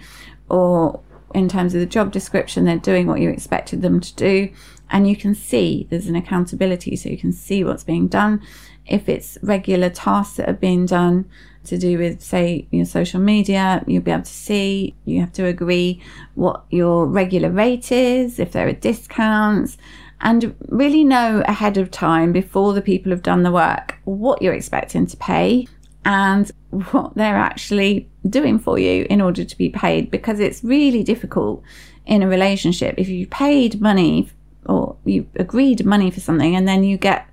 or 0.50 1.02
in 1.34 1.48
terms 1.48 1.74
of 1.74 1.80
the 1.80 1.86
job 1.86 2.12
description, 2.12 2.66
they're 2.66 2.78
doing 2.78 3.08
what 3.08 3.20
you 3.20 3.30
expected 3.30 3.82
them 3.82 4.00
to 4.00 4.16
do. 4.16 4.52
And 4.90 5.08
you 5.08 5.16
can 5.16 5.36
see 5.36 5.88
there's 5.90 6.08
an 6.08 6.16
accountability, 6.16 6.96
so 6.96 7.10
you 7.10 7.18
can 7.18 7.32
see 7.32 7.64
what's 7.64 7.84
being 7.84 8.08
done. 8.08 8.42
If 8.88 9.08
it's 9.08 9.38
regular 9.44 9.90
tasks 9.92 10.38
that 10.38 10.50
are 10.50 10.54
being 10.54 10.88
done, 10.88 11.30
to 11.66 11.78
do 11.78 11.98
with, 11.98 12.22
say, 12.22 12.68
your 12.72 12.86
social 12.86 13.20
media, 13.20 13.84
you'll 13.88 14.04
be 14.04 14.12
able 14.12 14.24
to 14.24 14.32
see, 14.32 14.96
you 15.06 15.20
have 15.20 15.34
to 15.34 15.46
agree 15.46 16.02
what 16.36 16.64
your 16.70 17.06
regular 17.06 17.50
rate 17.50 17.92
is, 17.92 18.40
if 18.40 18.52
there 18.52 18.68
are 18.68 18.74
discounts, 18.74 19.78
and 20.22 20.56
really 20.68 21.04
know 21.04 21.44
ahead 21.48 21.78
of 21.78 21.92
time 21.92 22.32
before 22.32 22.74
the 22.74 22.82
people 22.82 23.12
have 23.12 23.24
done 23.24 23.44
the 23.44 23.52
work 23.52 23.98
what 24.04 24.42
you're 24.42 24.54
expecting 24.54 25.06
to 25.06 25.16
pay 25.18 25.66
and 26.06 26.52
what 26.92 27.14
they're 27.16 27.36
actually 27.36 28.10
doing 28.30 28.60
for 28.60 28.80
you 28.80 29.06
in 29.10 29.22
order 29.22 29.44
to 29.44 29.58
be 29.58 29.70
paid 29.70 30.10
because 30.12 30.40
it's 30.40 30.64
really 30.64 31.04
difficult 31.04 31.64
in 32.06 32.24
a 32.24 32.28
relationship. 32.28 32.96
If 32.98 33.10
you 33.10 33.28
paid 33.28 33.82
money 33.82 34.30
or 34.66 34.96
you 35.06 35.28
agreed 35.36 35.86
money 35.86 36.12
for 36.12 36.20
something 36.20 36.56
and 36.56 36.68
then 36.68 36.84
you 36.84 36.98
get 36.98 37.29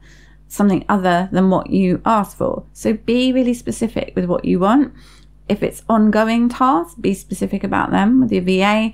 something 0.48 0.84
other 0.88 1.28
than 1.32 1.50
what 1.50 1.70
you 1.70 2.00
asked 2.04 2.38
for. 2.38 2.64
So 2.72 2.94
be 2.94 3.32
really 3.32 3.54
specific 3.54 4.12
with 4.14 4.26
what 4.26 4.44
you 4.44 4.58
want. 4.58 4.94
If 5.48 5.62
it's 5.62 5.82
ongoing 5.88 6.48
tasks, 6.48 6.94
be 6.94 7.14
specific 7.14 7.64
about 7.64 7.90
them 7.90 8.20
with 8.20 8.32
your 8.32 8.42
VA. 8.42 8.92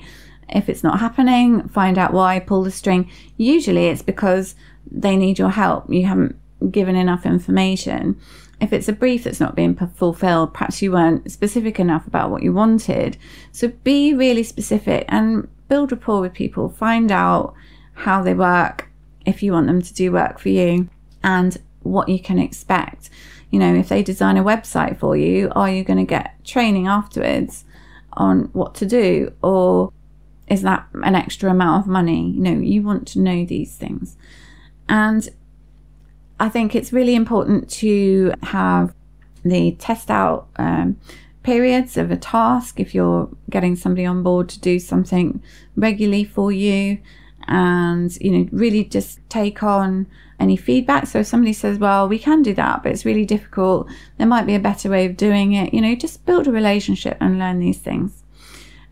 If 0.48 0.68
it's 0.68 0.82
not 0.82 1.00
happening, 1.00 1.68
find 1.68 1.98
out 1.98 2.12
why, 2.12 2.40
pull 2.40 2.62
the 2.62 2.70
string. 2.70 3.10
Usually 3.36 3.86
it's 3.86 4.02
because 4.02 4.54
they 4.90 5.16
need 5.16 5.38
your 5.38 5.50
help. 5.50 5.90
You 5.90 6.06
haven't 6.06 6.36
given 6.70 6.96
enough 6.96 7.24
information. 7.24 8.20
If 8.60 8.72
it's 8.72 8.88
a 8.88 8.92
brief 8.92 9.24
that's 9.24 9.40
not 9.40 9.56
being 9.56 9.74
fulfilled, 9.74 10.54
perhaps 10.54 10.82
you 10.82 10.92
weren't 10.92 11.30
specific 11.32 11.80
enough 11.80 12.06
about 12.06 12.30
what 12.30 12.42
you 12.42 12.52
wanted. 12.52 13.16
So 13.50 13.68
be 13.68 14.14
really 14.14 14.44
specific 14.44 15.06
and 15.08 15.48
build 15.68 15.90
rapport 15.90 16.20
with 16.20 16.34
people. 16.34 16.68
Find 16.68 17.10
out 17.10 17.54
how 17.94 18.22
they 18.22 18.34
work 18.34 18.90
if 19.26 19.42
you 19.42 19.52
want 19.52 19.66
them 19.66 19.82
to 19.82 19.94
do 19.94 20.12
work 20.12 20.38
for 20.38 20.50
you 20.50 20.88
and 21.22 21.58
what 21.82 22.08
you 22.08 22.20
can 22.20 22.38
expect. 22.38 23.10
You 23.50 23.58
know, 23.58 23.74
if 23.74 23.88
they 23.88 24.02
design 24.02 24.36
a 24.36 24.44
website 24.44 24.98
for 24.98 25.16
you, 25.16 25.50
are 25.54 25.70
you 25.70 25.84
going 25.84 25.98
to 25.98 26.04
get 26.04 26.42
training 26.44 26.86
afterwards 26.86 27.64
on 28.14 28.44
what 28.52 28.74
to 28.76 28.86
do? 28.86 29.32
Or 29.42 29.92
is 30.48 30.62
that 30.62 30.86
an 30.94 31.14
extra 31.14 31.50
amount 31.50 31.84
of 31.84 31.90
money? 31.90 32.30
You 32.30 32.40
know, 32.40 32.58
you 32.58 32.82
want 32.82 33.06
to 33.08 33.20
know 33.20 33.44
these 33.44 33.76
things. 33.76 34.16
And 34.88 35.28
I 36.40 36.48
think 36.48 36.74
it's 36.74 36.92
really 36.92 37.14
important 37.14 37.70
to 37.70 38.32
have 38.42 38.94
the 39.44 39.72
test 39.72 40.10
out 40.10 40.48
um, 40.56 40.96
periods 41.42 41.96
of 41.96 42.10
a 42.10 42.16
task 42.16 42.80
if 42.80 42.94
you're 42.94 43.28
getting 43.50 43.76
somebody 43.76 44.06
on 44.06 44.22
board 44.22 44.48
to 44.48 44.60
do 44.60 44.78
something 44.78 45.42
regularly 45.76 46.24
for 46.24 46.52
you 46.52 46.98
and 47.48 48.16
you 48.20 48.30
know 48.30 48.48
really 48.52 48.84
just 48.84 49.18
take 49.28 49.62
on 49.62 50.06
any 50.40 50.56
feedback. 50.56 51.06
So 51.06 51.20
if 51.20 51.26
somebody 51.26 51.52
says 51.52 51.78
well 51.78 52.08
we 52.08 52.18
can 52.18 52.42
do 52.42 52.54
that 52.54 52.82
but 52.82 52.92
it's 52.92 53.04
really 53.04 53.24
difficult 53.24 53.88
there 54.18 54.26
might 54.26 54.46
be 54.46 54.54
a 54.54 54.60
better 54.60 54.90
way 54.90 55.06
of 55.06 55.16
doing 55.16 55.52
it 55.52 55.72
you 55.72 55.80
know 55.80 55.94
just 55.94 56.26
build 56.26 56.46
a 56.46 56.52
relationship 56.52 57.16
and 57.20 57.38
learn 57.38 57.60
these 57.60 57.78
things. 57.78 58.22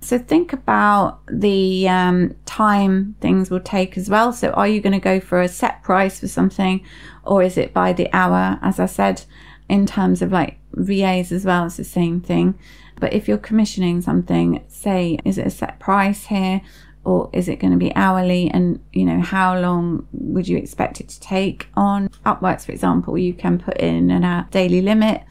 So 0.02 0.18
think 0.18 0.52
about 0.52 1.20
the 1.26 1.88
um, 1.88 2.34
time 2.46 3.16
things 3.20 3.50
will 3.50 3.60
take 3.60 3.98
as 3.98 4.08
well. 4.08 4.32
So 4.32 4.50
are 4.52 4.66
you 4.66 4.80
going 4.80 4.94
to 4.94 4.98
go 4.98 5.20
for 5.20 5.42
a 5.42 5.48
set 5.48 5.82
price 5.82 6.20
for 6.20 6.28
something 6.28 6.82
or 7.22 7.42
is 7.42 7.58
it 7.58 7.74
by 7.74 7.92
the 7.92 8.08
hour? 8.14 8.58
As 8.62 8.80
i 8.80 8.86
said 8.86 9.22
in 9.68 9.86
terms 9.86 10.20
of 10.20 10.32
like 10.32 10.58
vas 10.72 11.30
as 11.30 11.44
well 11.44 11.66
it's 11.66 11.76
the 11.76 11.84
same 11.84 12.20
thing. 12.20 12.58
But 12.98 13.12
if 13.12 13.28
you're 13.28 13.38
commissioning 13.38 14.00
something 14.00 14.64
say 14.68 15.18
is 15.24 15.38
it 15.38 15.46
a 15.46 15.50
set 15.50 15.78
price 15.78 16.26
here 16.26 16.62
or 17.04 17.30
is 17.32 17.48
it 17.48 17.56
going 17.56 17.72
to 17.72 17.78
be 17.78 17.94
hourly? 17.94 18.50
And 18.50 18.80
you 18.92 19.04
know 19.04 19.20
how 19.20 19.58
long 19.58 20.06
would 20.12 20.48
you 20.48 20.56
expect 20.56 21.00
it 21.00 21.08
to 21.08 21.20
take 21.20 21.68
on? 21.74 22.08
Upworks 22.26 22.66
for 22.66 22.72
example 22.72 23.16
you 23.18 23.34
can 23.34 23.58
put 23.58 23.76
in 23.78 24.10
a 24.10 24.48
daily 24.50 24.82
limit 24.82 25.22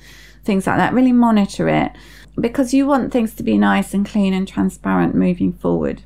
things 0.43 0.65
like 0.65 0.77
that 0.77 0.93
really 0.93 1.11
monitor 1.11 1.67
it 1.67 1.91
because 2.39 2.73
you 2.73 2.87
want 2.87 3.11
things 3.11 3.35
to 3.35 3.43
be 3.43 3.57
nice 3.57 3.93
and 3.93 4.05
clean 4.05 4.33
and 4.33 4.47
transparent 4.47 5.13
moving 5.13 5.51
forward. 5.51 6.01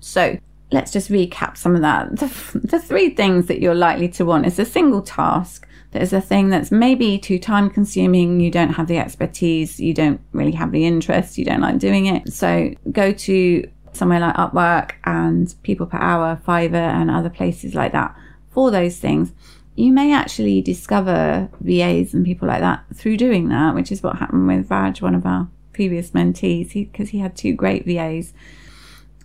So 0.00 0.38
let's 0.72 0.90
just 0.90 1.10
recap 1.10 1.56
some 1.56 1.76
of 1.76 1.82
that. 1.82 2.16
The, 2.16 2.58
the 2.58 2.80
three 2.80 3.10
things 3.10 3.46
that 3.46 3.60
you're 3.60 3.74
likely 3.74 4.08
to 4.08 4.24
want 4.24 4.46
is 4.46 4.58
a 4.58 4.64
single 4.64 5.02
task 5.02 5.68
there's 5.92 6.14
a 6.14 6.22
thing 6.22 6.48
that's 6.48 6.72
maybe 6.72 7.18
too 7.18 7.38
time 7.38 7.68
consuming, 7.68 8.40
you 8.40 8.50
don't 8.50 8.72
have 8.72 8.86
the 8.86 8.96
expertise, 8.96 9.78
you 9.78 9.92
don't 9.92 10.20
really 10.32 10.52
have 10.52 10.72
the 10.72 10.86
interest, 10.86 11.36
you 11.36 11.44
don't 11.44 11.60
like 11.60 11.78
doing 11.78 12.06
it. 12.06 12.32
So 12.32 12.74
go 12.90 13.12
to 13.12 13.70
somewhere 13.92 14.20
like 14.20 14.34
Upwork 14.36 14.92
and 15.04 15.54
People 15.62 15.86
Per 15.86 15.98
Hour, 15.98 16.40
Fiverr, 16.46 16.74
and 16.74 17.10
other 17.10 17.30
places 17.30 17.74
like 17.74 17.92
that 17.92 18.16
for 18.50 18.70
those 18.70 18.98
things, 18.98 19.32
you 19.74 19.92
may 19.92 20.12
actually 20.12 20.60
discover 20.60 21.48
VAs 21.60 22.12
and 22.12 22.24
people 22.24 22.46
like 22.48 22.60
that 22.60 22.84
through 22.94 23.16
doing 23.16 23.48
that, 23.48 23.74
which 23.74 23.90
is 23.90 24.02
what 24.02 24.16
happened 24.16 24.46
with 24.46 24.70
Raj, 24.70 25.00
one 25.00 25.14
of 25.14 25.24
our 25.24 25.48
previous 25.72 26.10
mentees, 26.10 26.72
because 26.72 27.10
he, 27.10 27.18
he 27.18 27.22
had 27.22 27.36
two 27.36 27.54
great 27.54 27.86
VAs. 27.86 28.34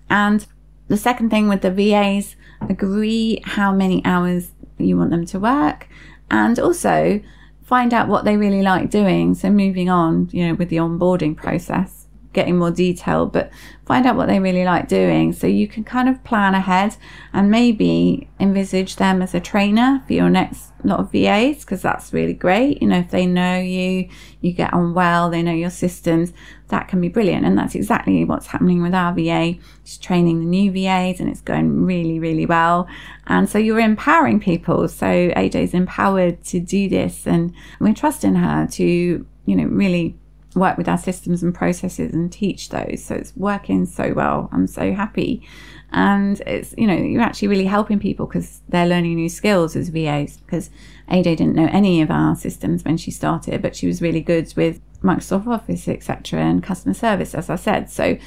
And 0.09 0.45
the 0.87 0.97
second 0.97 1.29
thing 1.29 1.49
with 1.49 1.61
the 1.61 1.71
VAs, 1.71 2.35
agree 2.61 3.41
how 3.43 3.71
many 3.71 4.03
hours 4.05 4.51
you 4.77 4.97
want 4.97 5.11
them 5.11 5.25
to 5.25 5.39
work 5.39 5.87
and 6.31 6.57
also 6.59 7.21
find 7.63 7.93
out 7.93 8.07
what 8.07 8.23
they 8.25 8.37
really 8.37 8.61
like 8.61 8.89
doing. 8.89 9.35
So 9.35 9.49
moving 9.49 9.89
on, 9.89 10.29
you 10.31 10.47
know, 10.47 10.53
with 10.53 10.69
the 10.69 10.77
onboarding 10.77 11.35
process 11.35 11.96
getting 12.37 12.55
more 12.55 12.69
detail, 12.69 13.25
but 13.25 13.49
find 13.83 14.05
out 14.05 14.15
what 14.15 14.27
they 14.27 14.39
really 14.39 14.63
like 14.63 14.87
doing 14.87 15.33
so 15.33 15.47
you 15.47 15.67
can 15.67 15.83
kind 15.83 16.07
of 16.07 16.23
plan 16.23 16.53
ahead 16.53 16.95
and 17.33 17.49
maybe 17.49 18.29
envisage 18.39 18.97
them 18.97 19.23
as 19.23 19.33
a 19.33 19.39
trainer 19.39 20.03
for 20.05 20.13
your 20.13 20.29
next 20.29 20.71
lot 20.83 20.99
of 20.99 21.11
VAs 21.11 21.61
because 21.61 21.81
that's 21.81 22.13
really 22.13 22.35
great. 22.35 22.79
You 22.79 22.89
know, 22.89 22.99
if 22.99 23.09
they 23.09 23.25
know 23.25 23.59
you, 23.59 24.07
you 24.41 24.53
get 24.53 24.71
on 24.71 24.93
well, 24.93 25.31
they 25.31 25.41
know 25.41 25.51
your 25.51 25.71
systems, 25.71 26.31
that 26.67 26.87
can 26.87 27.01
be 27.01 27.07
brilliant. 27.07 27.43
And 27.43 27.57
that's 27.57 27.73
exactly 27.73 28.23
what's 28.23 28.45
happening 28.45 28.83
with 28.83 28.93
our 28.93 29.15
VA. 29.15 29.55
She's 29.83 29.97
training 29.97 30.41
the 30.41 30.45
new 30.45 30.71
VAs 30.71 31.19
and 31.19 31.27
it's 31.27 31.41
going 31.41 31.85
really, 31.85 32.19
really 32.19 32.45
well. 32.45 32.87
And 33.25 33.49
so 33.49 33.57
you're 33.57 33.79
empowering 33.79 34.39
people. 34.39 34.87
So 34.87 35.07
AJ's 35.07 35.73
empowered 35.73 36.43
to 36.45 36.59
do 36.59 36.87
this 36.87 37.25
and 37.25 37.51
we're 37.79 37.95
trusting 37.95 38.35
her 38.35 38.67
to, 38.73 38.83
you 38.83 39.55
know, 39.55 39.65
really 39.65 40.19
work 40.57 40.77
with 40.77 40.89
our 40.89 40.97
systems 40.97 41.43
and 41.43 41.53
processes 41.53 42.13
and 42.13 42.31
teach 42.31 42.69
those. 42.69 43.03
So 43.03 43.15
it's 43.15 43.35
working 43.35 43.85
so 43.85 44.13
well. 44.13 44.49
I'm 44.51 44.67
so 44.67 44.93
happy. 44.93 45.47
And 45.91 46.39
it's, 46.41 46.73
you 46.77 46.85
know, 46.85 46.95
you're 46.95 47.21
actually 47.21 47.47
really 47.47 47.65
helping 47.65 47.99
people 47.99 48.25
because 48.25 48.61
they're 48.67 48.87
learning 48.87 49.15
new 49.15 49.29
skills 49.29 49.75
as 49.75 49.89
VAs. 49.89 50.37
Because 50.37 50.69
AJ 51.09 51.23
didn't 51.23 51.55
know 51.55 51.69
any 51.71 52.01
of 52.01 52.11
our 52.11 52.35
systems 52.35 52.83
when 52.83 52.97
she 52.97 53.11
started, 53.11 53.61
but 53.61 53.75
she 53.75 53.87
was 53.87 54.01
really 54.01 54.21
good 54.21 54.53
with 54.55 54.81
Microsoft 55.01 55.47
Office, 55.47 55.87
etc., 55.87 56.41
and 56.41 56.63
customer 56.63 56.93
service, 56.93 57.33
as 57.33 57.49
I 57.49 57.55
said. 57.55 57.89
So 57.89 58.17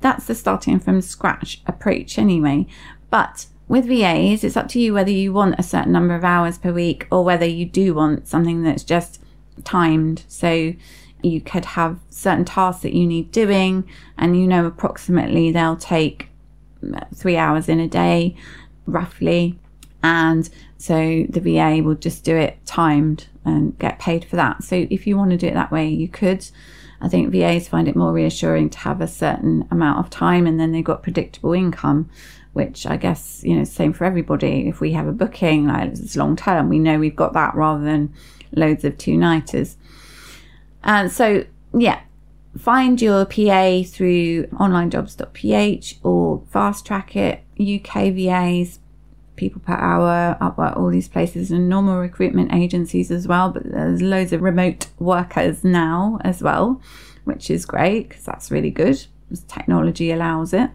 that's 0.00 0.26
the 0.26 0.34
starting 0.34 0.78
from 0.78 1.00
scratch 1.00 1.62
approach 1.66 2.18
anyway. 2.18 2.66
But 3.10 3.46
with 3.68 3.86
VAs, 3.86 4.44
it's 4.44 4.56
up 4.56 4.68
to 4.68 4.80
you 4.80 4.94
whether 4.94 5.10
you 5.10 5.32
want 5.32 5.54
a 5.58 5.62
certain 5.62 5.92
number 5.92 6.14
of 6.14 6.24
hours 6.24 6.58
per 6.58 6.72
week 6.72 7.06
or 7.10 7.24
whether 7.24 7.46
you 7.46 7.64
do 7.64 7.94
want 7.94 8.26
something 8.26 8.62
that's 8.62 8.84
just 8.84 9.22
timed. 9.64 10.24
So 10.28 10.74
you 11.24 11.40
could 11.40 11.64
have 11.64 11.98
certain 12.08 12.44
tasks 12.44 12.82
that 12.82 12.94
you 12.94 13.06
need 13.06 13.32
doing, 13.32 13.88
and 14.16 14.38
you 14.38 14.46
know 14.46 14.66
approximately 14.66 15.50
they'll 15.50 15.76
take 15.76 16.28
mm, 16.82 17.16
three 17.16 17.36
hours 17.36 17.68
in 17.68 17.80
a 17.80 17.88
day, 17.88 18.36
roughly. 18.86 19.58
And 20.02 20.48
so 20.78 21.26
the 21.28 21.40
VA 21.40 21.82
will 21.82 21.94
just 21.94 22.24
do 22.24 22.36
it 22.36 22.64
timed 22.64 23.26
and 23.44 23.78
get 23.78 23.98
paid 23.98 24.24
for 24.24 24.36
that. 24.36 24.64
So 24.64 24.86
if 24.90 25.06
you 25.06 25.16
want 25.16 25.30
to 25.30 25.36
do 25.36 25.46
it 25.46 25.54
that 25.54 25.70
way, 25.70 25.88
you 25.88 26.08
could. 26.08 26.46
I 27.02 27.08
think 27.08 27.30
VAs 27.30 27.68
find 27.68 27.88
it 27.88 27.96
more 27.96 28.12
reassuring 28.12 28.70
to 28.70 28.78
have 28.78 29.00
a 29.00 29.08
certain 29.08 29.66
amount 29.70 29.98
of 29.98 30.10
time 30.10 30.46
and 30.46 30.60
then 30.60 30.72
they've 30.72 30.84
got 30.84 31.02
predictable 31.02 31.52
income, 31.54 32.10
which 32.52 32.86
I 32.86 32.96
guess, 32.96 33.42
you 33.42 33.56
know, 33.56 33.64
same 33.64 33.92
for 33.92 34.04
everybody. 34.04 34.68
If 34.68 34.80
we 34.80 34.92
have 34.92 35.06
a 35.06 35.12
booking, 35.12 35.68
like 35.68 35.92
it's 35.92 36.16
long 36.16 36.36
term, 36.36 36.68
we 36.68 36.78
know 36.78 36.98
we've 36.98 37.16
got 37.16 37.32
that 37.34 37.54
rather 37.54 37.82
than 37.82 38.12
loads 38.54 38.84
of 38.84 38.98
two 38.98 39.16
nighters. 39.16 39.76
And 40.82 41.10
so, 41.12 41.44
yeah, 41.74 42.00
find 42.58 43.00
your 43.00 43.24
PA 43.24 43.82
through 43.86 44.46
onlinejobs.ph 44.46 45.98
or 46.02 46.42
fast 46.50 46.86
track 46.86 47.16
it, 47.16 47.42
UK 47.58 48.12
VAs, 48.12 48.78
people 49.36 49.60
per 49.60 49.74
hour, 49.74 50.36
Upwork, 50.40 50.76
all 50.76 50.90
these 50.90 51.08
places, 51.08 51.50
and 51.50 51.68
normal 51.68 51.98
recruitment 51.98 52.52
agencies 52.52 53.10
as 53.10 53.26
well. 53.26 53.50
But 53.50 53.64
there's 53.64 54.02
loads 54.02 54.32
of 54.32 54.42
remote 54.42 54.88
workers 54.98 55.64
now 55.64 56.18
as 56.22 56.42
well, 56.42 56.80
which 57.24 57.50
is 57.50 57.64
great 57.66 58.08
because 58.08 58.24
that's 58.24 58.50
really 58.50 58.70
good. 58.70 59.06
Technology 59.48 60.10
allows 60.10 60.52
it. 60.52 60.70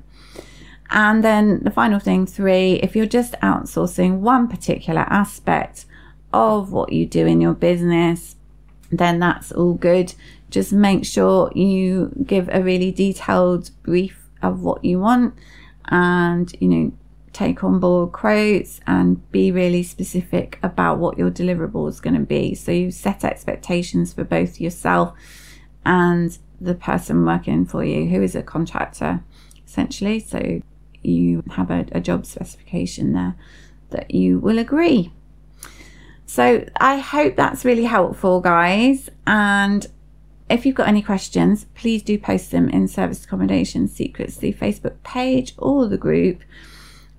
And 0.90 1.24
then 1.24 1.64
the 1.64 1.72
final 1.72 2.00
thing, 2.00 2.26
three, 2.26 2.74
if 2.74 2.96
you're 2.96 3.06
just 3.06 3.34
outsourcing 3.42 4.20
one 4.20 4.48
particular 4.48 5.02
aspect 5.02 5.86
of 6.32 6.72
what 6.72 6.92
you 6.92 7.06
do 7.06 7.26
in 7.26 7.42
your 7.42 7.54
business, 7.54 8.35
then 8.98 9.20
that's 9.20 9.52
all 9.52 9.74
good. 9.74 10.14
Just 10.50 10.72
make 10.72 11.06
sure 11.06 11.52
you 11.56 12.12
give 12.26 12.50
a 12.52 12.62
really 12.62 12.92
detailed 12.92 13.72
brief 13.84 14.30
of 14.42 14.62
what 14.62 14.86
you 14.86 15.00
want 15.00 15.34
and, 15.90 16.54
you 16.60 16.68
know, 16.68 16.92
take 17.34 17.64
on 17.66 17.80
board 17.80 18.14
quotes 18.14 18.80
and 18.88 19.30
be 19.32 19.52
really 19.52 19.84
specific 19.84 20.58
about 20.64 21.00
what 21.00 21.18
your 21.18 21.30
deliverable 21.30 21.90
is 21.90 22.00
going 22.00 22.16
to 22.16 22.26
be. 22.26 22.56
So 22.56 22.72
you 22.72 22.92
set 22.92 23.26
expectations 23.26 24.14
for 24.14 24.24
both 24.24 24.62
yourself 24.62 25.14
and 25.86 26.38
the 26.62 26.76
person 26.76 27.26
working 27.26 27.66
for 27.66 27.84
you, 27.84 28.08
who 28.08 28.22
is 28.24 28.36
a 28.36 28.42
contractor, 28.42 29.24
essentially. 29.68 30.20
So 30.20 30.62
you 31.04 31.44
have 31.52 31.70
a, 31.70 31.86
a 31.92 32.00
job 32.00 32.26
specification 32.26 33.12
there 33.12 33.36
that 33.90 34.12
you 34.12 34.40
will 34.40 34.58
agree. 34.58 35.12
So 36.36 36.66
I 36.76 36.98
hope 36.98 37.38
that's 37.38 37.64
really 37.64 37.86
helpful, 37.86 38.42
guys. 38.42 39.10
And 39.26 39.88
if 40.50 40.66
you've 40.66 40.76
got 40.76 40.90
any 40.90 41.02
questions, 41.02 41.66
please 41.76 42.04
do 42.04 42.20
post 42.20 42.52
them 42.52 42.68
in 42.68 42.90
Service 42.90 43.24
Accommodation 43.24 43.88
Secrets, 43.88 44.36
the 44.36 44.52
Facebook 44.52 45.02
page 45.04 45.54
or 45.58 45.88
the 45.88 45.98
group. 45.98 46.42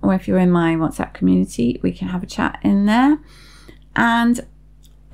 Or 0.03 0.13
if 0.13 0.29
you're 0.29 0.39
in 0.39 0.51
my 0.51 0.75
WhatsApp 0.75 1.15
community, 1.15 1.81
we 1.83 1.93
can 1.93 2.09
have 2.09 2.23
a 2.23 2.27
chat 2.27 2.59
in 2.63 2.85
there. 2.85 3.19
And 3.97 4.47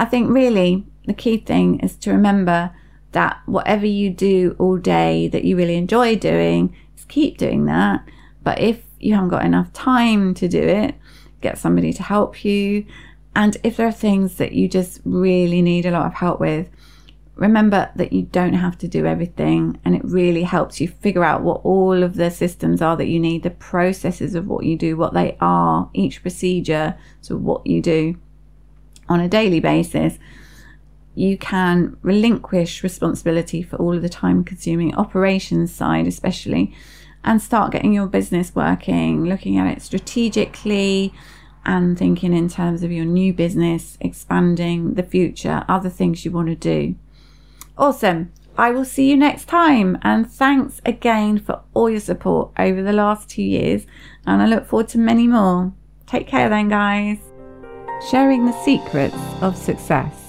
I 0.01 0.07
think 0.07 0.31
really 0.31 0.85
the 1.07 1.15
key 1.15 1.37
thing 1.37 1.79
is 1.79 1.95
to 1.99 2.11
remember 2.11 2.75
that 3.13 3.41
whatever 3.47 3.87
you 3.87 4.11
do 4.11 4.57
all 4.59 4.79
day 4.79 5.29
that 5.29 5.45
you 5.45 5.57
really 5.57 5.77
enjoy 5.77 6.17
doing 6.17 6.75
is 6.99 7.05
keep 7.05 7.39
doing 7.39 7.67
that. 7.67 8.05
But 8.43 8.59
if 8.59 8.83
you 8.99 9.15
haven't 9.15 9.29
got 9.29 9.45
enough 9.45 9.73
time 9.73 10.35
to 10.35 10.49
do 10.49 10.61
it, 10.61 10.97
get 11.41 11.57
somebody 11.57 11.93
to 11.93 12.03
help 12.03 12.45
you. 12.45 12.85
And 13.35 13.57
if 13.63 13.77
there 13.77 13.87
are 13.87 13.93
things 13.93 14.37
that 14.37 14.53
you 14.53 14.69
just 14.69 15.01
really 15.05 15.63
need 15.63 15.87
a 15.87 15.91
lot 15.91 16.07
of 16.07 16.15
help 16.15 16.39
with, 16.39 16.69
remember 17.35 17.91
that 17.97 18.13
you 18.13 18.23
don't 18.23 18.53
have 18.53 18.77
to 18.79 18.89
do 18.89 19.07
everything 19.07 19.81
and 19.85 19.95
it 19.95 20.05
really 20.05 20.43
helps 20.43 20.81
you 20.81 20.89
figure 20.89 21.25
out 21.25 21.43
what 21.43 21.65
all 21.65 22.03
of 22.03 22.17
the 22.17 22.31
systems 22.31 22.83
are 22.83 22.97
that 22.97 23.09
you 23.09 23.19
need, 23.19 23.43
the 23.43 23.51
processes 23.51 24.35
of 24.35 24.47
what 24.47 24.65
you 24.65 24.77
do, 24.77 24.97
what 24.97 25.15
they 25.15 25.37
are, 25.41 25.89
each 25.95 26.21
procedure, 26.21 26.97
so 27.21 27.37
what 27.37 27.67
you 27.67 27.81
do 27.81 28.17
on 29.09 29.21
a 29.21 29.29
daily 29.29 29.61
basis. 29.61 30.19
You 31.15 31.37
can 31.39 31.97
relinquish 32.03 32.83
responsibility 32.83 33.63
for 33.63 33.77
all 33.77 33.95
of 33.95 34.03
the 34.03 34.09
time 34.09 34.45
consuming 34.45 34.95
operations 34.95 35.75
side, 35.75 36.07
especially, 36.07 36.75
and 37.25 37.41
start 37.41 37.73
getting 37.73 37.93
your 37.93 38.07
business 38.07 38.55
working, 38.55 39.25
looking 39.25 39.59
at 39.59 39.67
it 39.67 39.83
strategically 39.83 41.13
and 41.65 41.99
thinking 41.99 42.33
in 42.33 42.49
terms 42.49 42.83
of 42.83 42.93
your 42.93 43.05
new 43.05 43.33
business, 43.33 43.97
expanding 44.01 44.95
the 44.95 45.03
future, 45.03 45.65
other 45.69 45.89
things 45.89 46.25
you 46.25 46.31
want 46.31 46.49
to 46.49 46.55
do. 46.55 46.95
Awesome. 47.79 48.33
I 48.57 48.71
will 48.71 48.85
see 48.85 49.09
you 49.09 49.17
next 49.17 49.47
time. 49.47 49.99
And 50.03 50.31
thanks 50.31 50.81
again 50.85 51.39
for 51.39 51.63
all 51.75 51.89
your 51.89 52.01
support 52.01 52.51
over 52.59 52.83
the 52.83 52.93
last 52.93 53.31
two 53.31 53.43
years. 53.43 53.87
And 54.27 54.43
I 54.43 54.47
look 54.47 54.67
forward 54.67 54.89
to 54.89 54.99
many 54.99 55.27
more. 55.27 55.73
Take 56.07 56.29
care 56.29 56.49
then, 56.49 56.69
guys. 56.69 57.19
Sharing 58.11 58.45
the 58.45 58.65
secrets 58.65 59.17
of 59.41 59.57
success. 59.57 60.22